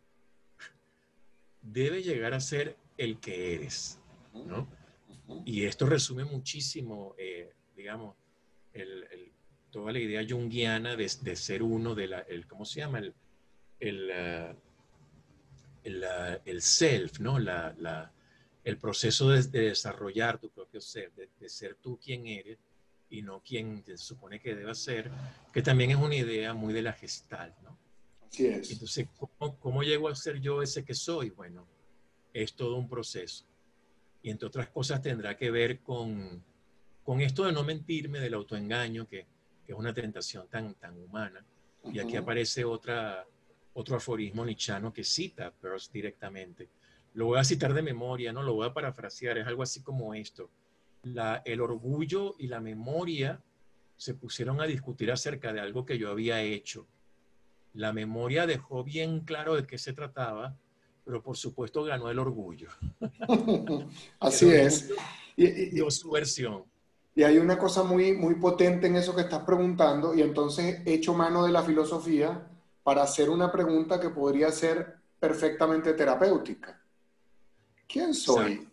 Debes 1.60 2.06
llegar 2.06 2.32
a 2.32 2.40
ser 2.40 2.78
el 2.96 3.20
que 3.20 3.56
eres, 3.56 4.00
¿no? 4.32 4.66
Y 5.44 5.66
esto 5.66 5.84
resume 5.84 6.24
muchísimo, 6.24 7.14
eh, 7.18 7.52
digamos, 7.76 8.16
el, 8.72 9.32
toda 9.70 9.92
la 9.92 9.98
idea 9.98 10.24
junguiana 10.28 10.96
de, 10.96 11.10
de 11.22 11.36
ser 11.36 11.62
uno, 11.62 11.94
de 11.94 12.08
la, 12.08 12.20
el, 12.20 12.46
¿cómo 12.46 12.64
se 12.64 12.80
llama? 12.80 12.98
El, 12.98 13.14
el, 13.80 14.10
el, 15.84 16.04
el 16.44 16.62
self, 16.62 17.20
¿no? 17.20 17.38
La, 17.38 17.74
la, 17.78 18.12
el 18.64 18.76
proceso 18.78 19.30
de, 19.30 19.42
de, 19.42 19.60
desarrollar 19.68 20.38
tu 20.38 20.50
propio 20.50 20.80
ser, 20.80 21.12
de, 21.14 21.28
de, 21.38 21.48
ser 21.48 21.76
tú 21.76 21.98
quien 21.98 22.26
eres 22.26 22.58
y 23.10 23.22
no 23.22 23.42
quien 23.42 23.82
se 23.84 23.96
supone 23.96 24.40
que 24.40 24.54
debas 24.54 24.78
ser, 24.78 25.10
que 25.52 25.62
también 25.62 25.90
es 25.90 25.96
una 25.96 26.16
idea 26.16 26.52
muy 26.54 26.74
de 26.74 26.82
la 26.82 26.92
gestal, 26.92 27.54
¿no? 27.62 27.78
Así 28.26 28.46
es. 28.46 28.70
Entonces, 28.70 29.08
¿cómo, 29.16 29.58
¿cómo 29.58 29.82
llego 29.82 30.08
a 30.08 30.14
ser 30.14 30.40
yo 30.40 30.62
ese 30.62 30.84
que 30.84 30.94
soy? 30.94 31.30
Bueno, 31.30 31.66
es 32.32 32.54
todo 32.54 32.76
un 32.76 32.88
proceso. 32.88 33.46
Y 34.22 34.30
entre 34.30 34.48
otras 34.48 34.68
cosas 34.68 35.00
tendrá 35.00 35.36
que 35.36 35.50
ver 35.50 35.80
con, 35.80 36.44
con 37.02 37.20
esto 37.22 37.44
de 37.46 37.52
no 37.52 37.64
mentirme, 37.64 38.18
del 38.20 38.34
autoengaño, 38.34 39.08
que, 39.08 39.26
que 39.68 39.74
es 39.74 39.78
una 39.78 39.92
tentación 39.92 40.48
tan, 40.48 40.72
tan 40.76 40.96
humana. 40.96 41.44
Y 41.92 41.98
aquí 41.98 42.16
aparece 42.16 42.64
otra, 42.64 43.26
otro 43.74 43.96
aforismo 43.96 44.42
nichano 44.42 44.94
que 44.94 45.04
cita 45.04 45.50
Peirce 45.50 45.90
directamente. 45.92 46.70
Lo 47.12 47.26
voy 47.26 47.38
a 47.38 47.44
citar 47.44 47.74
de 47.74 47.82
memoria, 47.82 48.32
no 48.32 48.42
lo 48.42 48.54
voy 48.54 48.66
a 48.66 48.72
parafrasear, 48.72 49.36
es 49.36 49.46
algo 49.46 49.62
así 49.62 49.82
como 49.82 50.14
esto. 50.14 50.48
La, 51.02 51.42
el 51.44 51.60
orgullo 51.60 52.34
y 52.38 52.46
la 52.46 52.60
memoria 52.60 53.42
se 53.94 54.14
pusieron 54.14 54.58
a 54.62 54.64
discutir 54.64 55.12
acerca 55.12 55.52
de 55.52 55.60
algo 55.60 55.84
que 55.84 55.98
yo 55.98 56.10
había 56.10 56.40
hecho. 56.40 56.86
La 57.74 57.92
memoria 57.92 58.46
dejó 58.46 58.84
bien 58.84 59.20
claro 59.20 59.54
de 59.54 59.66
qué 59.66 59.76
se 59.76 59.92
trataba, 59.92 60.56
pero 61.04 61.22
por 61.22 61.36
supuesto 61.36 61.84
ganó 61.84 62.10
el 62.10 62.18
orgullo. 62.18 62.70
Así 64.18 64.48
es. 64.48 64.90
Y, 65.36 65.78
y, 65.78 65.90
su 65.90 66.10
versión. 66.10 66.64
Y 67.18 67.24
hay 67.24 67.38
una 67.38 67.58
cosa 67.58 67.82
muy, 67.82 68.12
muy 68.12 68.36
potente 68.36 68.86
en 68.86 68.94
eso 68.94 69.12
que 69.12 69.22
estás 69.22 69.42
preguntando, 69.42 70.14
y 70.14 70.22
entonces 70.22 70.82
he 70.86 70.94
hecho 70.94 71.14
mano 71.14 71.44
de 71.44 71.50
la 71.50 71.64
filosofía 71.64 72.48
para 72.84 73.02
hacer 73.02 73.28
una 73.28 73.50
pregunta 73.50 73.98
que 73.98 74.10
podría 74.10 74.52
ser 74.52 74.98
perfectamente 75.18 75.94
terapéutica. 75.94 76.80
¿Quién 77.88 78.14
soy? 78.14 78.68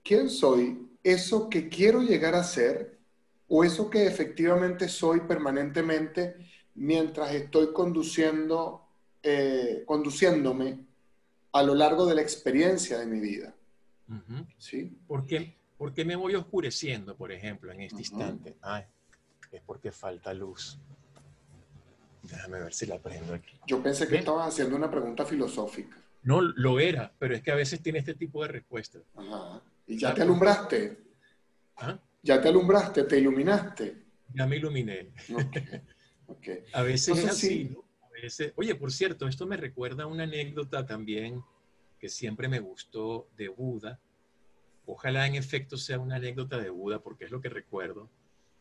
¿Quién 0.00 0.30
soy 0.30 0.90
eso 1.02 1.50
que 1.50 1.68
quiero 1.68 2.02
llegar 2.02 2.36
a 2.36 2.44
ser 2.44 3.00
o 3.48 3.64
eso 3.64 3.90
que 3.90 4.06
efectivamente 4.06 4.88
soy 4.88 5.18
permanentemente 5.22 6.36
mientras 6.76 7.34
estoy 7.34 7.72
conduciendo, 7.72 8.86
eh, 9.24 9.82
conduciéndome 9.86 10.78
a 11.50 11.64
lo 11.64 11.74
largo 11.74 12.06
de 12.06 12.14
la 12.14 12.22
experiencia 12.22 13.00
de 13.00 13.06
mi 13.06 13.18
vida. 13.18 13.52
¿Sí? 14.56 14.96
¿Por 15.82 15.92
qué, 15.92 16.04
me 16.04 16.14
voy 16.14 16.36
oscureciendo, 16.36 17.16
por 17.16 17.32
ejemplo, 17.32 17.72
en 17.72 17.80
este 17.80 18.02
instante? 18.02 18.54
Ay, 18.62 18.84
es 19.50 19.60
porque 19.62 19.90
falta 19.90 20.32
luz. 20.32 20.78
Déjame 22.22 22.60
ver 22.60 22.72
si 22.72 22.86
la 22.86 23.00
prendo 23.00 23.34
aquí. 23.34 23.58
Yo 23.66 23.82
pensé 23.82 24.06
que 24.06 24.14
estabas 24.14 24.46
haciendo 24.46 24.76
una 24.76 24.88
pregunta 24.88 25.26
filosófica. 25.26 25.96
No, 26.22 26.40
lo 26.40 26.78
era, 26.78 27.12
pero 27.18 27.34
es 27.34 27.42
que 27.42 27.50
a 27.50 27.56
veces 27.56 27.82
tiene 27.82 27.98
este 27.98 28.14
tipo 28.14 28.42
de 28.42 28.48
respuestas. 28.52 29.02
Ajá. 29.16 29.60
¿Y 29.88 29.98
ya 29.98 30.14
te 30.14 30.22
alumbraste? 30.22 30.98
¿Ah? 31.78 31.98
¿Ya 32.22 32.40
te 32.40 32.48
alumbraste? 32.48 33.02
¿Te 33.02 33.18
iluminaste? 33.18 34.04
Ya 34.32 34.46
me 34.46 34.58
iluminé. 34.58 35.10
Okay. 36.28 36.62
A 36.74 36.82
veces 36.82 37.18
es 37.18 37.28
así, 37.28 37.76
oye, 38.54 38.76
por 38.76 38.92
cierto, 38.92 39.26
esto 39.26 39.46
me 39.48 39.56
recuerda 39.56 40.04
a 40.04 40.06
una 40.06 40.22
anécdota 40.22 40.86
también 40.86 41.42
que 41.98 42.08
siempre 42.08 42.46
me 42.46 42.60
gustó 42.60 43.26
de 43.36 43.48
Buda. 43.48 43.98
Ojalá 44.86 45.26
en 45.26 45.36
efecto 45.36 45.76
sea 45.76 45.98
una 45.98 46.16
anécdota 46.16 46.58
de 46.58 46.70
Buda, 46.70 47.00
porque 47.00 47.24
es 47.24 47.30
lo 47.30 47.40
que 47.40 47.48
recuerdo, 47.48 48.10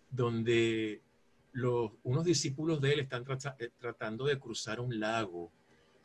donde 0.09 1.01
los, 1.53 1.91
unos 2.03 2.25
discípulos 2.25 2.79
de 2.81 2.93
él 2.93 2.99
están 2.99 3.25
eh, 3.59 3.69
tratando 3.79 4.25
de 4.25 4.39
cruzar 4.39 4.79
un 4.79 4.99
lago 4.99 5.51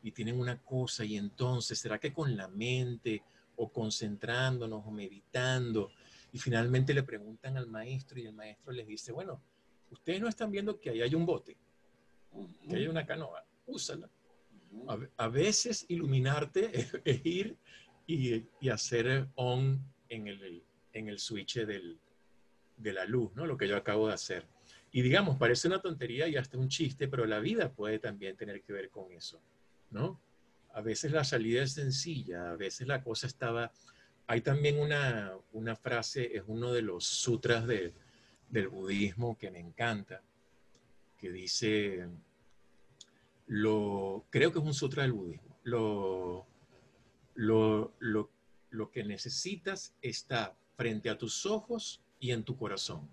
y 0.03 0.13
tienen 0.13 0.39
una 0.39 0.59
cosa 0.63 1.05
y 1.05 1.17
entonces, 1.17 1.79
¿será 1.79 1.99
que 1.99 2.13
con 2.13 2.37
la 2.37 2.49
mente 2.49 3.23
o 3.57 3.73
concentrándonos 3.73 4.87
o 4.87 4.91
meditando? 4.91 5.91
Y 6.33 6.39
finalmente 6.39 6.95
le 6.95 7.03
preguntan 7.03 7.57
al 7.57 7.67
maestro 7.67 8.19
y 8.19 8.27
el 8.27 8.33
maestro 8.33 8.73
les 8.73 8.87
dice, 8.87 9.13
bueno, 9.13 9.41
ustedes 9.91 10.21
no 10.21 10.29
están 10.29 10.51
viendo 10.51 10.79
que 10.79 10.91
ahí 10.91 11.03
hay 11.03 11.15
un 11.15 11.27
bote, 11.27 11.57
que 12.69 12.77
hay 12.77 12.87
una 12.87 13.07
canoa, 13.07 13.45
úsala. 13.67 14.09
A, 15.17 15.29
veces 15.29 15.87
iluminarte 15.89 16.71
es, 17.05 17.27
ir 17.27 17.57
y, 18.07 18.69
hacer 18.69 19.29
on 19.35 19.83
en 20.09 20.29
el, 20.29 20.63
en 20.93 21.09
el 21.09 21.19
switch 21.19 21.59
del, 21.65 21.99
de 22.77 22.93
la 22.93 23.05
luz, 23.05 23.35
¿no? 23.35 23.47
Lo 23.47 23.57
que 23.57 23.69
yo 23.69 23.77
acabo 23.77 24.09
de 24.09 24.15
hacer. 24.15 24.47
Y 24.93 25.03
digamos, 25.03 25.37
parece 25.39 25.69
una 25.69 25.81
tontería 25.81 26.29
y 26.29 26.37
hasta 26.37 26.59
un 26.59 26.69
chiste, 26.69 27.09
pero 27.09 27.27
la 27.27 27.41
vida 27.41 27.73
puede 27.73 27.99
también 27.99 28.37
tener 28.37 28.63
que 28.63 28.73
ver 28.73 28.91
con 28.91 29.13
eso, 29.13 29.41
¿no? 29.91 30.21
A 30.73 30.81
veces 30.81 31.13
la 31.13 31.25
salida 31.25 31.63
es 31.63 31.73
sencilla, 31.73 32.51
a 32.51 32.57
veces 32.57 32.87
la 32.87 33.03
cosa 33.03 33.27
estaba... 33.27 33.73
Hay 34.27 34.41
también 34.41 34.79
una, 34.79 35.33
una 35.53 35.77
frase, 35.77 36.37
es 36.37 36.43
uno 36.47 36.73
de 36.73 36.83
los 36.83 37.05
sutras 37.05 37.67
de, 37.67 37.95
del 38.51 38.69
budismo 38.69 39.39
que 39.39 39.51
me 39.51 39.61
encanta, 39.61 40.23
que 41.19 41.31
dice, 41.31 42.09
lo, 43.47 44.25
creo 44.31 44.53
que 44.53 44.59
es 44.59 44.65
un 44.65 44.75
sutra 44.75 45.03
del 45.03 45.13
budismo, 45.13 45.57
lo, 45.65 46.47
lo, 47.35 47.93
lo, 47.99 48.31
lo 48.77 48.91
que 48.91 49.03
necesitas 49.03 49.95
está 50.03 50.55
frente 50.77 51.11
a 51.11 51.19
tus 51.19 51.47
ojos 51.47 52.03
y 52.21 52.31
en 52.31 52.45
tu 52.45 52.57
corazón. 52.57 53.09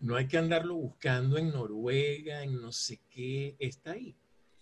No 0.00 0.16
hay 0.16 0.26
que 0.26 0.38
andarlo 0.38 0.76
buscando 0.76 1.36
en 1.36 1.50
Noruega, 1.50 2.42
en 2.42 2.60
no 2.60 2.72
sé 2.72 3.00
qué, 3.10 3.56
está 3.58 3.92
ahí. 3.92 4.16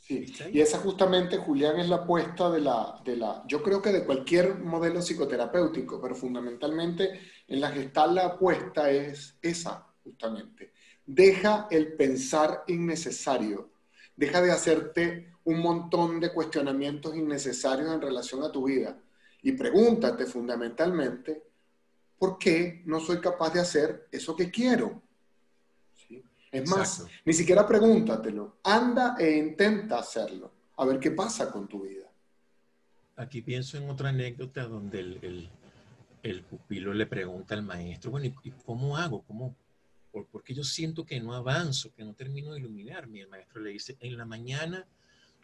Y 0.08 0.60
esa 0.60 0.78
justamente, 0.78 1.36
Julián, 1.36 1.78
es 1.78 1.88
la 1.88 1.96
apuesta 1.96 2.50
de 2.50 2.60
la, 2.60 2.98
de 3.04 3.16
la, 3.16 3.44
yo 3.46 3.62
creo 3.62 3.82
que 3.82 3.92
de 3.92 4.06
cualquier 4.06 4.58
modelo 4.58 5.02
psicoterapéutico, 5.02 6.00
pero 6.00 6.14
fundamentalmente 6.14 7.20
en 7.46 7.60
la 7.60 7.70
gestal 7.70 8.14
la 8.14 8.24
apuesta 8.24 8.90
es 8.90 9.36
esa, 9.42 9.86
justamente. 10.02 10.72
Deja 11.04 11.68
el 11.70 11.92
pensar 11.92 12.64
innecesario, 12.68 13.70
deja 14.16 14.40
de 14.40 14.50
hacerte 14.50 15.32
un 15.44 15.60
montón 15.60 16.20
de 16.20 16.32
cuestionamientos 16.32 17.14
innecesarios 17.14 17.92
en 17.92 18.00
relación 18.00 18.42
a 18.42 18.50
tu 18.50 18.64
vida 18.64 18.98
y 19.42 19.52
pregúntate 19.52 20.26
fundamentalmente, 20.26 21.42
¿por 22.18 22.38
qué 22.38 22.82
no 22.84 23.00
soy 23.00 23.20
capaz 23.20 23.52
de 23.52 23.60
hacer 23.60 24.08
eso 24.10 24.34
que 24.34 24.50
quiero? 24.50 25.02
Es 26.50 26.68
más, 26.68 27.06
ni 27.24 27.32
siquiera 27.32 27.66
pregúntatelo, 27.66 28.58
anda 28.64 29.16
e 29.18 29.36
intenta 29.36 29.98
hacerlo, 29.98 30.52
a 30.76 30.86
ver 30.86 30.98
qué 30.98 31.10
pasa 31.10 31.52
con 31.52 31.68
tu 31.68 31.82
vida. 31.82 32.06
Aquí 33.16 33.42
pienso 33.42 33.76
en 33.76 33.90
otra 33.90 34.08
anécdota 34.08 34.66
donde 34.66 35.00
el, 36.22 36.42
pupilo 36.44 36.94
le 36.94 37.06
pregunta 37.06 37.54
al 37.54 37.62
maestro, 37.62 38.10
bueno, 38.10 38.32
¿y, 38.42 38.50
cómo 38.64 38.96
hago? 38.96 39.22
¿Cómo? 39.22 39.54
porque 40.32 40.54
yo 40.54 40.64
siento 40.64 41.04
que 41.04 41.20
no 41.20 41.34
avanzo, 41.34 41.92
que 41.94 42.02
no 42.02 42.14
termino 42.14 42.52
de 42.52 42.58
iluminarme. 42.58 43.20
El 43.20 43.28
maestro 43.28 43.60
le 43.60 43.70
dice, 43.70 43.96
en 44.00 44.16
la 44.16 44.24
mañana 44.24 44.86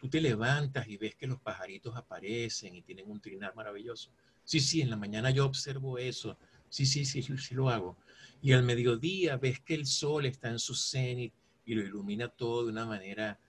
tú 0.05 0.09
te 0.09 0.21
levantas 0.21 0.87
y 0.87 0.97
ves 0.97 1.15
que 1.15 1.25
los 1.25 1.39
pajaritos 1.39 1.95
aparecen 1.95 2.75
y 2.75 2.83
tienen 2.83 3.09
un 3.09 3.19
trinar 3.19 3.55
maravilloso. 3.55 4.11
Sí, 4.43 4.59
sí, 4.59 4.81
en 4.81 4.91
la 4.91 4.97
mañana 4.97 5.31
yo 5.31 5.45
observo 5.45 5.97
eso. 5.97 6.37
Sí, 6.69 6.85
sí, 6.85 7.05
sí, 7.05 7.23
sí 7.23 7.55
lo 7.55 7.69
hago. 7.69 7.97
Y 8.39 8.53
al 8.53 8.61
mediodía 8.61 9.37
ves 9.37 9.59
que 9.61 9.73
el 9.73 9.87
sol 9.87 10.27
está 10.27 10.49
en 10.49 10.59
su 10.59 10.75
cenit 10.75 11.33
y 11.65 11.73
lo 11.73 11.81
ilumina 11.81 12.27
todo 12.27 12.65
de 12.65 12.71
una 12.71 12.85
manera 12.85 13.39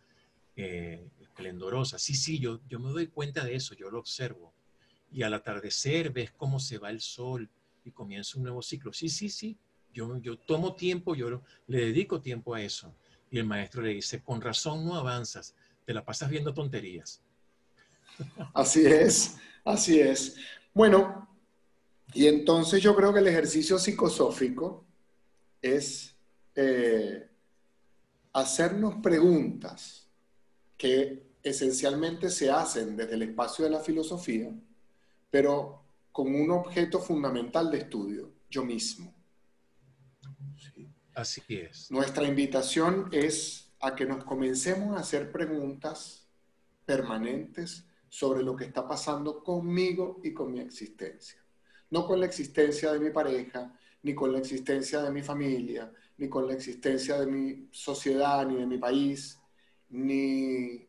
eh, 0.56 1.06
esplendorosa. 1.20 1.98
Sí, 1.98 2.14
sí, 2.14 2.38
yo, 2.38 2.60
yo 2.68 2.80
me 2.80 2.90
doy 2.90 3.08
cuenta 3.08 3.44
de 3.44 3.54
eso, 3.54 3.74
yo 3.74 3.90
lo 3.90 3.98
observo. 3.98 4.54
Y 5.12 5.22
al 5.22 5.34
atardecer 5.34 6.10
ves 6.10 6.32
cómo 6.32 6.58
se 6.58 6.78
va 6.78 6.88
el 6.88 7.02
sol 7.02 7.50
y 7.84 7.90
comienza 7.90 8.38
un 8.38 8.44
nuevo 8.44 8.62
ciclo. 8.62 8.94
Sí, 8.94 9.10
sí, 9.10 9.28
sí, 9.28 9.58
yo, 9.92 10.18
yo 10.22 10.38
tomo 10.38 10.74
tiempo, 10.74 11.14
yo 11.14 11.42
le 11.66 11.78
dedico 11.78 12.22
tiempo 12.22 12.54
a 12.54 12.62
eso. 12.62 12.94
Y 13.30 13.38
el 13.38 13.44
maestro 13.44 13.82
le 13.82 13.90
dice, 13.90 14.22
con 14.22 14.40
razón 14.40 14.86
no 14.86 14.94
avanzas, 14.94 15.54
te 15.86 15.94
la 15.94 16.04
pasas 16.04 16.28
viendo 16.28 16.52
tonterías. 16.52 17.22
Así 18.52 18.84
es, 18.84 19.36
así 19.64 20.00
es. 20.00 20.36
Bueno, 20.74 21.28
y 22.12 22.26
entonces 22.26 22.82
yo 22.82 22.94
creo 22.94 23.12
que 23.12 23.20
el 23.20 23.28
ejercicio 23.28 23.78
psicosófico 23.78 24.84
es 25.62 26.14
eh, 26.54 27.28
hacernos 28.32 28.96
preguntas 28.96 30.08
que 30.76 31.26
esencialmente 31.42 32.30
se 32.30 32.50
hacen 32.50 32.96
desde 32.96 33.14
el 33.14 33.22
espacio 33.22 33.64
de 33.64 33.70
la 33.70 33.80
filosofía, 33.80 34.52
pero 35.30 35.82
con 36.10 36.34
un 36.34 36.50
objeto 36.50 36.98
fundamental 36.98 37.70
de 37.70 37.78
estudio, 37.78 38.32
yo 38.50 38.64
mismo. 38.64 39.14
Así 41.14 41.42
es. 41.48 41.90
Nuestra 41.90 42.24
invitación 42.24 43.08
es 43.12 43.65
a 43.80 43.94
que 43.94 44.06
nos 44.06 44.24
comencemos 44.24 44.96
a 44.96 45.00
hacer 45.00 45.30
preguntas 45.30 46.26
permanentes 46.84 47.84
sobre 48.08 48.42
lo 48.42 48.56
que 48.56 48.64
está 48.64 48.86
pasando 48.86 49.42
conmigo 49.42 50.20
y 50.22 50.32
con 50.32 50.52
mi 50.52 50.60
existencia. 50.60 51.42
No 51.90 52.06
con 52.06 52.20
la 52.20 52.26
existencia 52.26 52.92
de 52.92 53.00
mi 53.00 53.10
pareja, 53.10 53.72
ni 54.02 54.14
con 54.14 54.32
la 54.32 54.38
existencia 54.38 55.02
de 55.02 55.10
mi 55.10 55.22
familia, 55.22 55.92
ni 56.18 56.28
con 56.28 56.46
la 56.46 56.54
existencia 56.54 57.18
de 57.18 57.26
mi 57.26 57.68
sociedad, 57.70 58.46
ni 58.46 58.56
de 58.56 58.66
mi 58.66 58.78
país, 58.78 59.38
ni, 59.90 60.88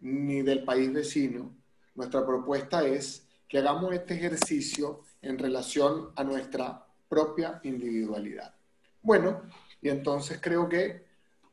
ni 0.00 0.42
del 0.42 0.64
país 0.64 0.92
vecino. 0.92 1.54
Nuestra 1.94 2.24
propuesta 2.24 2.86
es 2.86 3.26
que 3.48 3.58
hagamos 3.58 3.92
este 3.92 4.14
ejercicio 4.14 5.02
en 5.20 5.38
relación 5.38 6.10
a 6.16 6.24
nuestra 6.24 6.86
propia 7.08 7.60
individualidad. 7.62 8.54
Bueno, 9.02 9.42
y 9.80 9.88
entonces 9.88 10.38
creo 10.40 10.68
que 10.68 11.04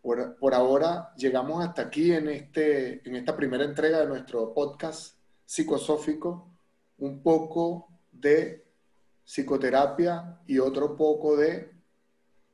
por, 0.02 0.36
por, 0.38 0.54
ahora 0.54 1.14
llegamos 1.16 1.64
hasta 1.64 1.84
aquí 1.84 2.12
en, 2.12 2.30
este, 2.30 3.08
en 3.08 3.16
esta 3.16 3.36
primera 3.36 3.64
entrega 3.64 4.00
de 4.00 4.08
nuestro 4.08 4.54
podcast 4.54 5.18
psicosófico, 5.46 6.52
un 6.97 7.22
poco 7.22 7.88
de 8.12 8.66
psicoterapia 9.26 10.39
y 10.47 10.60
otro 10.60 10.95
poco 10.95 11.38
de 11.38 11.72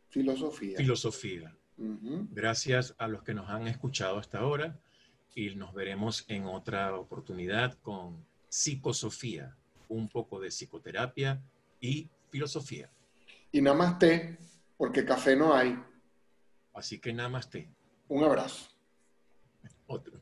filosofía. 0.09 0.77
Filosofía. 0.77 1.55
Gracias 1.77 2.95
a 2.97 3.07
los 3.07 3.23
que 3.23 3.33
nos 3.33 3.49
han 3.49 3.67
escuchado 3.67 4.17
hasta 4.17 4.39
ahora 4.39 4.79
y 5.35 5.53
nos 5.55 5.73
veremos 5.73 6.25
en 6.27 6.45
otra 6.45 6.95
oportunidad 6.95 7.77
con 7.83 8.25
psicosofía, 8.49 9.55
un 9.87 10.09
poco 10.09 10.39
de 10.39 10.49
psicoterapia 10.49 11.39
y 11.79 12.09
filosofía. 12.29 12.89
Y 13.51 13.61
namaste, 13.61 14.37
porque 14.77 15.05
café 15.05 15.35
no 15.35 15.53
hay. 15.53 15.77
Así 16.77 16.99
que 16.99 17.11
namaste. 17.11 17.73
Un 18.07 18.23
abrazo. 18.23 18.69
Otro. 19.87 20.21